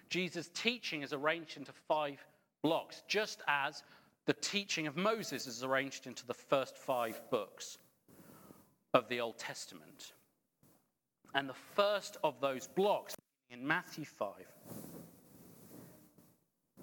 Jesus' 0.09 0.49
teaching 0.53 1.01
is 1.01 1.13
arranged 1.13 1.57
into 1.57 1.71
five 1.87 2.23
blocks, 2.61 3.03
just 3.07 3.41
as 3.47 3.83
the 4.25 4.33
teaching 4.33 4.85
of 4.85 4.95
Moses 4.95 5.47
is 5.47 5.63
arranged 5.63 6.05
into 6.05 6.25
the 6.27 6.33
first 6.33 6.77
five 6.77 7.19
books 7.31 7.79
of 8.93 9.07
the 9.09 9.19
Old 9.19 9.37
Testament. 9.37 10.13
And 11.33 11.49
the 11.49 11.55
first 11.75 12.17
of 12.23 12.39
those 12.41 12.67
blocks 12.67 13.15
in 13.49 13.65
Matthew 13.65 14.05
5 14.05 14.33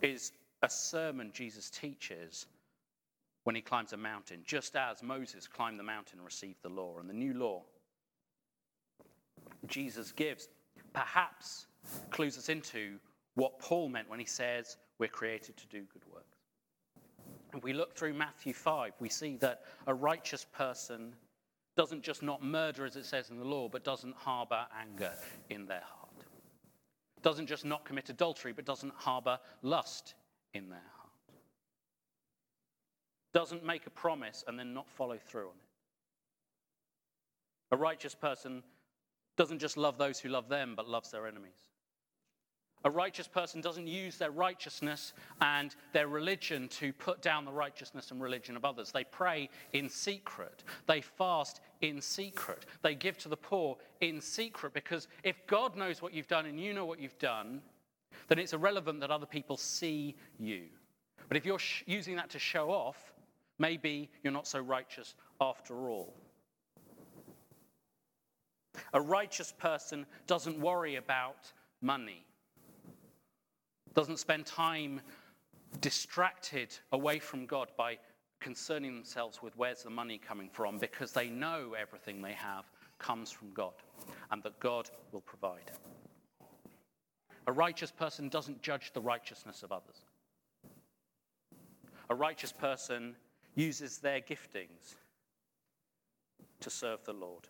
is 0.02 0.32
a 0.62 0.70
sermon 0.70 1.30
Jesus 1.32 1.70
teaches 1.70 2.46
when 3.44 3.54
he 3.54 3.62
climbs 3.62 3.92
a 3.92 3.96
mountain, 3.96 4.42
just 4.44 4.74
as 4.74 5.02
Moses 5.02 5.46
climbed 5.46 5.78
the 5.78 5.84
mountain 5.84 6.18
and 6.18 6.24
received 6.24 6.62
the 6.62 6.68
law. 6.68 6.98
And 6.98 7.08
the 7.08 7.14
new 7.14 7.34
law 7.34 7.62
Jesus 9.66 10.12
gives 10.12 10.48
perhaps 10.96 11.66
clues 12.10 12.38
us 12.38 12.48
into 12.48 12.98
what 13.34 13.58
Paul 13.58 13.90
meant 13.90 14.08
when 14.08 14.18
he 14.18 14.24
says 14.24 14.78
we're 14.98 15.08
created 15.08 15.54
to 15.58 15.66
do 15.66 15.82
good 15.92 16.02
works. 16.10 16.24
If 17.54 17.62
we 17.62 17.74
look 17.74 17.94
through 17.94 18.14
Matthew 18.14 18.54
5, 18.54 18.92
we 18.98 19.10
see 19.10 19.36
that 19.36 19.60
a 19.86 19.92
righteous 19.92 20.46
person 20.52 21.14
doesn't 21.76 22.02
just 22.02 22.22
not 22.22 22.42
murder, 22.42 22.86
as 22.86 22.96
it 22.96 23.04
says 23.04 23.28
in 23.28 23.38
the 23.38 23.44
law, 23.44 23.68
but 23.68 23.84
doesn't 23.84 24.14
harbor 24.16 24.66
anger 24.80 25.12
in 25.50 25.66
their 25.66 25.82
heart. 25.84 26.24
Doesn't 27.22 27.46
just 27.46 27.66
not 27.66 27.84
commit 27.84 28.08
adultery, 28.08 28.54
but 28.54 28.64
doesn't 28.64 28.94
harbor 28.96 29.38
lust 29.60 30.14
in 30.54 30.70
their 30.70 30.78
heart. 30.96 31.10
Doesn't 33.34 33.66
make 33.66 33.86
a 33.86 33.90
promise 33.90 34.44
and 34.48 34.58
then 34.58 34.72
not 34.72 34.88
follow 34.88 35.18
through 35.18 35.48
on 35.48 35.56
it. 35.56 35.68
A 37.72 37.76
righteous 37.76 38.14
person 38.14 38.62
doesn't 39.36 39.58
just 39.58 39.76
love 39.76 39.98
those 39.98 40.18
who 40.18 40.28
love 40.28 40.48
them, 40.48 40.74
but 40.76 40.88
loves 40.88 41.10
their 41.10 41.26
enemies. 41.26 41.68
A 42.84 42.90
righteous 42.90 43.26
person 43.26 43.60
doesn't 43.60 43.88
use 43.88 44.16
their 44.16 44.30
righteousness 44.30 45.12
and 45.40 45.74
their 45.92 46.06
religion 46.06 46.68
to 46.68 46.92
put 46.92 47.20
down 47.20 47.44
the 47.44 47.52
righteousness 47.52 48.12
and 48.12 48.22
religion 48.22 48.56
of 48.56 48.64
others. 48.64 48.92
They 48.92 49.02
pray 49.02 49.48
in 49.72 49.88
secret. 49.88 50.62
They 50.86 51.00
fast 51.00 51.60
in 51.80 52.00
secret. 52.00 52.66
They 52.82 52.94
give 52.94 53.18
to 53.18 53.28
the 53.28 53.36
poor 53.36 53.76
in 54.02 54.20
secret 54.20 54.72
because 54.72 55.08
if 55.24 55.44
God 55.48 55.74
knows 55.74 56.00
what 56.00 56.14
you've 56.14 56.28
done 56.28 56.46
and 56.46 56.60
you 56.60 56.74
know 56.74 56.86
what 56.86 57.00
you've 57.00 57.18
done, 57.18 57.60
then 58.28 58.38
it's 58.38 58.52
irrelevant 58.52 59.00
that 59.00 59.10
other 59.10 59.26
people 59.26 59.56
see 59.56 60.14
you. 60.38 60.66
But 61.28 61.36
if 61.36 61.44
you're 61.44 61.58
sh- 61.58 61.82
using 61.86 62.14
that 62.16 62.30
to 62.30 62.38
show 62.38 62.70
off, 62.70 63.14
maybe 63.58 64.10
you're 64.22 64.32
not 64.32 64.46
so 64.46 64.60
righteous 64.60 65.14
after 65.40 65.88
all. 65.88 66.14
A 68.92 69.00
righteous 69.00 69.52
person 69.52 70.06
doesn't 70.26 70.58
worry 70.58 70.96
about 70.96 71.52
money 71.80 72.26
doesn't 73.96 74.18
spend 74.18 74.44
time 74.44 75.00
distracted 75.80 76.76
away 76.92 77.18
from 77.18 77.46
God 77.46 77.70
by 77.78 77.98
concerning 78.40 78.94
themselves 78.94 79.42
with 79.42 79.56
where's 79.56 79.82
the 79.82 79.90
money 79.90 80.18
coming 80.18 80.50
from 80.52 80.78
because 80.78 81.12
they 81.12 81.28
know 81.28 81.74
everything 81.78 82.20
they 82.20 82.34
have 82.34 82.66
comes 82.98 83.30
from 83.30 83.52
God 83.54 83.72
and 84.30 84.42
that 84.42 84.60
God 84.60 84.90
will 85.12 85.22
provide. 85.22 85.70
A 87.46 87.52
righteous 87.52 87.90
person 87.90 88.28
doesn't 88.28 88.60
judge 88.60 88.92
the 88.92 89.00
righteousness 89.00 89.62
of 89.62 89.72
others. 89.72 90.04
A 92.10 92.14
righteous 92.14 92.52
person 92.52 93.16
uses 93.54 93.98
their 93.98 94.20
giftings 94.20 94.96
to 96.60 96.68
serve 96.68 97.02
the 97.04 97.14
Lord. 97.14 97.48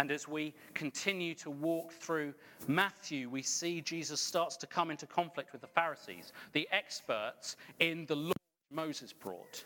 And 0.00 0.10
as 0.10 0.26
we 0.26 0.54
continue 0.72 1.34
to 1.34 1.50
walk 1.50 1.92
through 1.92 2.32
Matthew, 2.66 3.28
we 3.28 3.42
see 3.42 3.82
Jesus 3.82 4.18
starts 4.18 4.56
to 4.56 4.66
come 4.66 4.90
into 4.90 5.06
conflict 5.06 5.52
with 5.52 5.60
the 5.60 5.66
Pharisees, 5.66 6.32
the 6.54 6.66
experts 6.72 7.56
in 7.80 8.06
the 8.06 8.16
law 8.16 8.32
Moses 8.70 9.12
brought. 9.12 9.62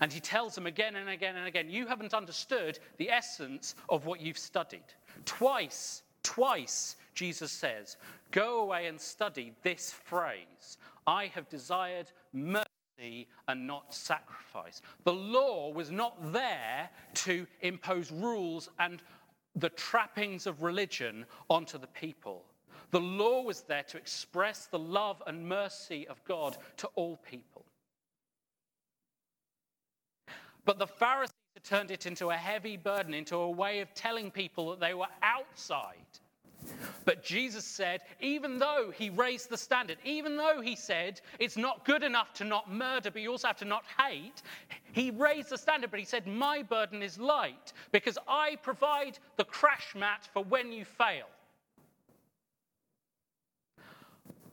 And 0.00 0.10
he 0.10 0.20
tells 0.20 0.54
them 0.54 0.66
again 0.66 0.96
and 0.96 1.10
again 1.10 1.36
and 1.36 1.46
again, 1.46 1.68
You 1.68 1.86
haven't 1.86 2.14
understood 2.14 2.78
the 2.96 3.10
essence 3.10 3.74
of 3.90 4.06
what 4.06 4.22
you've 4.22 4.38
studied. 4.38 4.86
Twice, 5.26 6.02
twice, 6.22 6.96
Jesus 7.12 7.52
says, 7.52 7.98
Go 8.30 8.60
away 8.60 8.86
and 8.86 8.98
study 8.98 9.52
this 9.62 9.92
phrase 9.92 10.78
I 11.06 11.26
have 11.26 11.46
desired 11.50 12.10
mercy 13.00 13.26
and 13.48 13.66
not 13.66 13.92
sacrifice. 13.94 14.82
The 15.04 15.12
law 15.12 15.72
was 15.72 15.90
not 15.90 16.32
there 16.32 16.90
to 17.14 17.46
impose 17.62 18.10
rules 18.10 18.68
and 18.78 19.02
the 19.56 19.70
trappings 19.70 20.46
of 20.46 20.62
religion 20.62 21.26
onto 21.48 21.78
the 21.78 21.86
people. 21.88 22.44
The 22.90 23.00
law 23.00 23.42
was 23.42 23.62
there 23.62 23.84
to 23.84 23.96
express 23.96 24.66
the 24.66 24.78
love 24.78 25.22
and 25.26 25.48
mercy 25.48 26.06
of 26.08 26.22
God 26.24 26.56
to 26.78 26.88
all 26.94 27.16
people. 27.18 27.64
But 30.64 30.78
the 30.78 30.86
Pharisees 30.86 31.34
had 31.54 31.64
turned 31.64 31.90
it 31.90 32.06
into 32.06 32.30
a 32.30 32.36
heavy 32.36 32.76
burden, 32.76 33.14
into 33.14 33.36
a 33.36 33.50
way 33.50 33.80
of 33.80 33.92
telling 33.94 34.30
people 34.30 34.70
that 34.70 34.80
they 34.80 34.94
were 34.94 35.06
outside 35.22 35.96
but 37.04 37.22
Jesus 37.22 37.64
said, 37.64 38.02
even 38.20 38.58
though 38.58 38.92
he 38.94 39.10
raised 39.10 39.50
the 39.50 39.56
standard, 39.56 39.98
even 40.04 40.36
though 40.36 40.60
he 40.60 40.76
said 40.76 41.20
it's 41.38 41.56
not 41.56 41.84
good 41.84 42.02
enough 42.02 42.32
to 42.34 42.44
not 42.44 42.72
murder, 42.72 43.10
but 43.10 43.22
you 43.22 43.30
also 43.30 43.48
have 43.48 43.56
to 43.58 43.64
not 43.64 43.84
hate, 43.98 44.42
he 44.92 45.10
raised 45.10 45.50
the 45.50 45.58
standard, 45.58 45.90
but 45.90 46.00
he 46.00 46.06
said, 46.06 46.26
My 46.26 46.62
burden 46.62 47.02
is 47.02 47.18
light 47.18 47.72
because 47.92 48.18
I 48.28 48.56
provide 48.62 49.18
the 49.36 49.44
crash 49.44 49.94
mat 49.94 50.28
for 50.32 50.44
when 50.44 50.72
you 50.72 50.84
fail. 50.84 51.26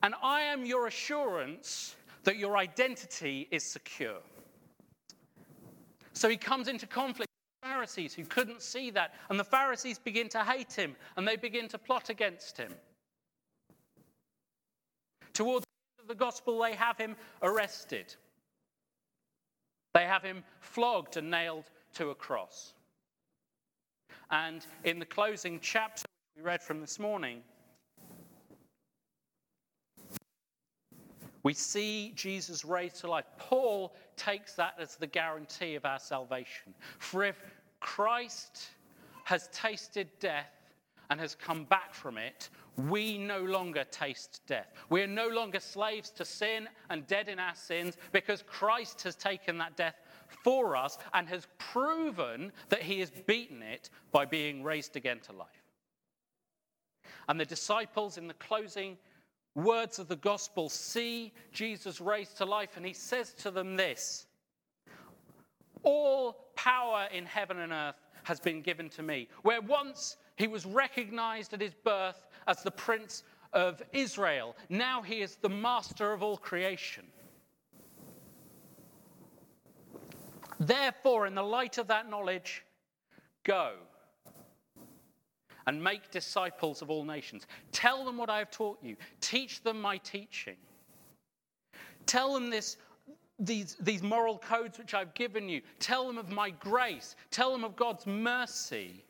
And 0.03 0.13
I 0.21 0.41
am 0.41 0.65
your 0.65 0.87
assurance 0.87 1.95
that 2.23 2.37
your 2.37 2.57
identity 2.57 3.47
is 3.51 3.63
secure. 3.63 4.19
So 6.13 6.29
he 6.29 6.37
comes 6.37 6.67
into 6.67 6.87
conflict 6.87 7.26
Pharisees 7.77 8.15
who 8.15 8.25
couldn't 8.25 8.63
see 8.63 8.89
that. 8.89 9.13
And 9.29 9.39
the 9.39 9.43
Pharisees 9.43 9.99
begin 9.99 10.29
to 10.29 10.39
hate 10.39 10.73
him 10.73 10.95
and 11.15 11.27
they 11.27 11.35
begin 11.35 11.67
to 11.69 11.77
plot 11.77 12.09
against 12.09 12.57
him. 12.57 12.73
Towards 15.33 15.63
the 15.63 16.01
end 16.01 16.09
of 16.09 16.17
the 16.17 16.19
gospel, 16.19 16.59
they 16.59 16.73
have 16.73 16.97
him 16.97 17.15
arrested. 17.43 18.15
They 19.93 20.05
have 20.05 20.23
him 20.23 20.43
flogged 20.59 21.17
and 21.17 21.29
nailed 21.29 21.65
to 21.93 22.09
a 22.09 22.15
cross. 22.15 22.73
And 24.31 24.65
in 24.83 24.97
the 24.97 25.05
closing 25.05 25.59
chapter 25.61 26.05
we 26.35 26.41
read 26.41 26.63
from 26.63 26.81
this 26.81 26.97
morning, 26.97 27.43
We 31.47 31.53
see 31.53 32.11
Jesus 32.13 32.65
raised 32.65 32.97
to 32.97 33.09
life. 33.09 33.23
Paul 33.37 33.95
takes 34.17 34.55
that 34.55 34.73
as 34.77 34.97
the 34.97 35.07
guarantee 35.07 35.75
of 35.75 35.85
our 35.85 35.97
salvation. 35.97 36.73
For 36.99 37.23
if 37.23 37.41
Christ 37.87 38.67
has 39.23 39.47
tasted 39.53 40.09
death 40.19 40.51
and 41.09 41.21
has 41.21 41.35
come 41.35 41.63
back 41.63 41.93
from 41.93 42.17
it, 42.17 42.49
we 42.75 43.17
no 43.17 43.39
longer 43.39 43.85
taste 43.85 44.41
death. 44.45 44.67
We 44.89 45.01
are 45.03 45.07
no 45.07 45.29
longer 45.29 45.61
slaves 45.61 46.09
to 46.11 46.25
sin 46.25 46.67
and 46.89 47.07
dead 47.07 47.29
in 47.29 47.39
our 47.39 47.55
sins 47.55 47.95
because 48.11 48.43
Christ 48.43 49.03
has 49.03 49.15
taken 49.15 49.57
that 49.59 49.77
death 49.77 49.95
for 50.43 50.75
us 50.75 50.97
and 51.13 51.29
has 51.29 51.47
proven 51.59 52.51
that 52.67 52.83
he 52.83 52.99
has 52.99 53.09
beaten 53.09 53.63
it 53.63 53.89
by 54.11 54.25
being 54.25 54.63
raised 54.63 54.97
again 54.97 55.21
to 55.21 55.31
life. 55.31 55.47
And 57.29 57.39
the 57.39 57.45
disciples 57.45 58.17
in 58.17 58.27
the 58.27 58.33
closing 58.33 58.97
words 59.55 59.97
of 59.97 60.09
the 60.09 60.17
gospel 60.17 60.67
see 60.67 61.31
Jesus 61.53 62.01
raised 62.01 62.37
to 62.37 62.45
life, 62.45 62.75
and 62.75 62.85
he 62.85 62.93
says 62.93 63.33
to 63.35 63.49
them 63.49 63.77
this 63.77 64.25
All 65.83 66.46
power 66.57 67.07
in 67.13 67.25
heaven 67.25 67.59
and 67.59 67.71
earth 67.71 67.95
has 68.23 68.41
been 68.41 68.61
given 68.61 68.89
to 68.89 69.03
me. 69.03 69.29
Where 69.43 69.61
once 69.61 70.17
he 70.35 70.47
was 70.47 70.65
recognized 70.65 71.53
at 71.53 71.61
his 71.61 71.73
birth 71.73 72.27
as 72.47 72.61
the 72.63 72.71
prince 72.71 73.23
of 73.53 73.81
Israel, 73.93 74.55
now 74.67 75.01
he 75.01 75.21
is 75.21 75.37
the 75.37 75.47
master 75.47 76.11
of 76.11 76.21
all 76.21 76.35
creation. 76.35 77.05
Therefore, 80.59 81.27
in 81.27 81.35
the 81.35 81.43
light 81.43 81.77
of 81.77 81.87
that 81.87 82.09
knowledge, 82.09 82.65
go 83.43 83.73
and 85.67 85.83
make 85.83 86.09
disciples 86.11 86.81
of 86.81 86.89
all 86.89 87.03
nations. 87.03 87.45
Tell 87.71 88.03
them 88.03 88.17
what 88.17 88.29
I 88.29 88.39
have 88.39 88.51
taught 88.51 88.79
you. 88.81 88.95
Teach 89.21 89.61
them 89.61 89.79
my 89.79 89.97
teaching. 89.97 90.55
Tell 92.05 92.33
them 92.33 92.49
this, 92.49 92.77
these, 93.39 93.75
these 93.79 94.01
moral 94.01 94.37
codes 94.37 94.77
which 94.77 94.93
I've 94.93 95.13
given 95.13 95.47
you. 95.47 95.61
Tell 95.79 96.07
them 96.07 96.17
of 96.17 96.29
my 96.29 96.49
grace. 96.49 97.15
Tell 97.31 97.51
them 97.51 97.63
of 97.63 97.75
God's 97.75 98.05
mercy. 98.07 99.03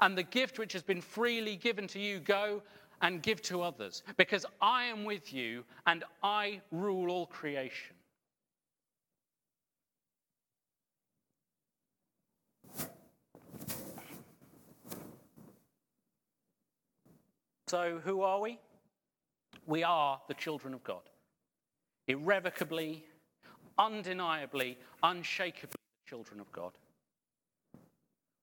And 0.00 0.16
the 0.16 0.22
gift 0.22 0.58
which 0.58 0.72
has 0.74 0.82
been 0.82 1.00
freely 1.00 1.56
given 1.56 1.86
to 1.88 1.98
you, 1.98 2.18
go 2.18 2.62
and 3.00 3.20
give 3.20 3.42
to 3.42 3.62
others, 3.62 4.02
because 4.16 4.46
I 4.60 4.84
am 4.84 5.04
with 5.04 5.32
you 5.32 5.64
and 5.86 6.04
I 6.22 6.60
rule 6.70 7.10
all 7.10 7.26
creation. 7.26 7.96
So, 17.66 18.00
who 18.04 18.20
are 18.20 18.38
we? 18.38 18.58
We 19.66 19.82
are 19.82 20.20
the 20.28 20.34
children 20.34 20.74
of 20.74 20.84
God. 20.84 21.00
Irrevocably, 22.08 23.04
undeniably, 23.78 24.78
unshakably 25.02 25.72
the 25.72 26.08
children 26.08 26.40
of 26.40 26.50
God. 26.52 26.72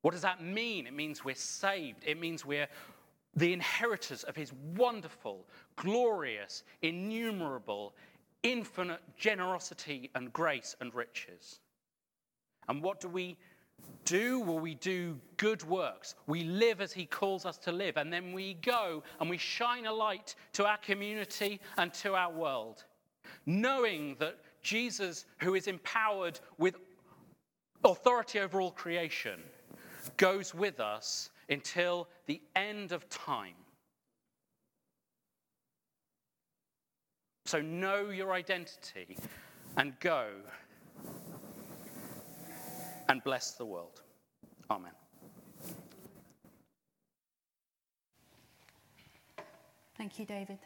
What 0.02 0.12
does 0.12 0.22
that 0.22 0.44
mean? 0.44 0.88
It 0.88 0.94
means 0.94 1.26
we're 1.26 1.36
saved. 1.36 2.04
It 2.06 2.20
means 2.20 2.46
we're 2.46 2.70
the 3.36 3.54
inheritors 3.54 4.24
of 4.24 4.36
his 4.36 4.54
wonderful, 4.76 5.46
glorious, 5.76 6.64
innumerable, 6.82 7.94
infinite 8.44 9.02
generosity 9.18 10.10
and 10.16 10.32
grace 10.32 10.76
and 10.80 10.94
riches. 10.96 11.60
And 12.68 12.82
what 12.82 13.00
do 13.00 13.08
we 13.08 13.38
do? 14.06 14.40
Well, 14.40 14.60
we 14.60 14.76
do 14.76 15.20
good 15.38 15.64
works. 15.64 16.16
We 16.28 16.44
live 16.44 16.82
as 16.82 16.94
he 16.94 17.06
calls 17.06 17.46
us 17.46 17.58
to 17.60 17.72
live. 17.72 17.98
And 17.98 18.12
then 18.12 18.32
we 18.32 18.56
go 18.56 19.04
and 19.20 19.30
we 19.30 19.38
shine 19.38 19.86
a 19.86 19.94
light 19.94 20.36
to 20.54 20.66
our 20.66 20.78
community 20.78 21.60
and 21.78 21.94
to 21.96 22.16
our 22.16 22.32
world, 22.32 22.86
knowing 23.46 24.16
that 24.20 24.38
Jesus, 24.62 25.26
who 25.40 25.56
is 25.56 25.68
empowered 25.68 26.40
with 26.58 26.76
authority 27.84 28.40
over 28.40 28.62
all 28.62 28.72
creation, 28.72 29.40
goes 30.18 30.54
with 30.54 30.80
us 30.80 31.30
until 31.50 32.08
the 32.26 32.42
end 32.56 32.92
of 32.92 33.08
time. 33.10 33.56
So 37.46 37.62
know 37.62 38.10
your 38.10 38.34
identity 38.34 39.18
and 39.78 40.00
go 40.00 40.28
and 43.08 43.24
bless 43.24 43.52
the 43.52 43.66
world. 43.66 44.02
Amen. 44.70 44.92
Thank 49.98 50.20
you, 50.20 50.26
David. 50.26 50.60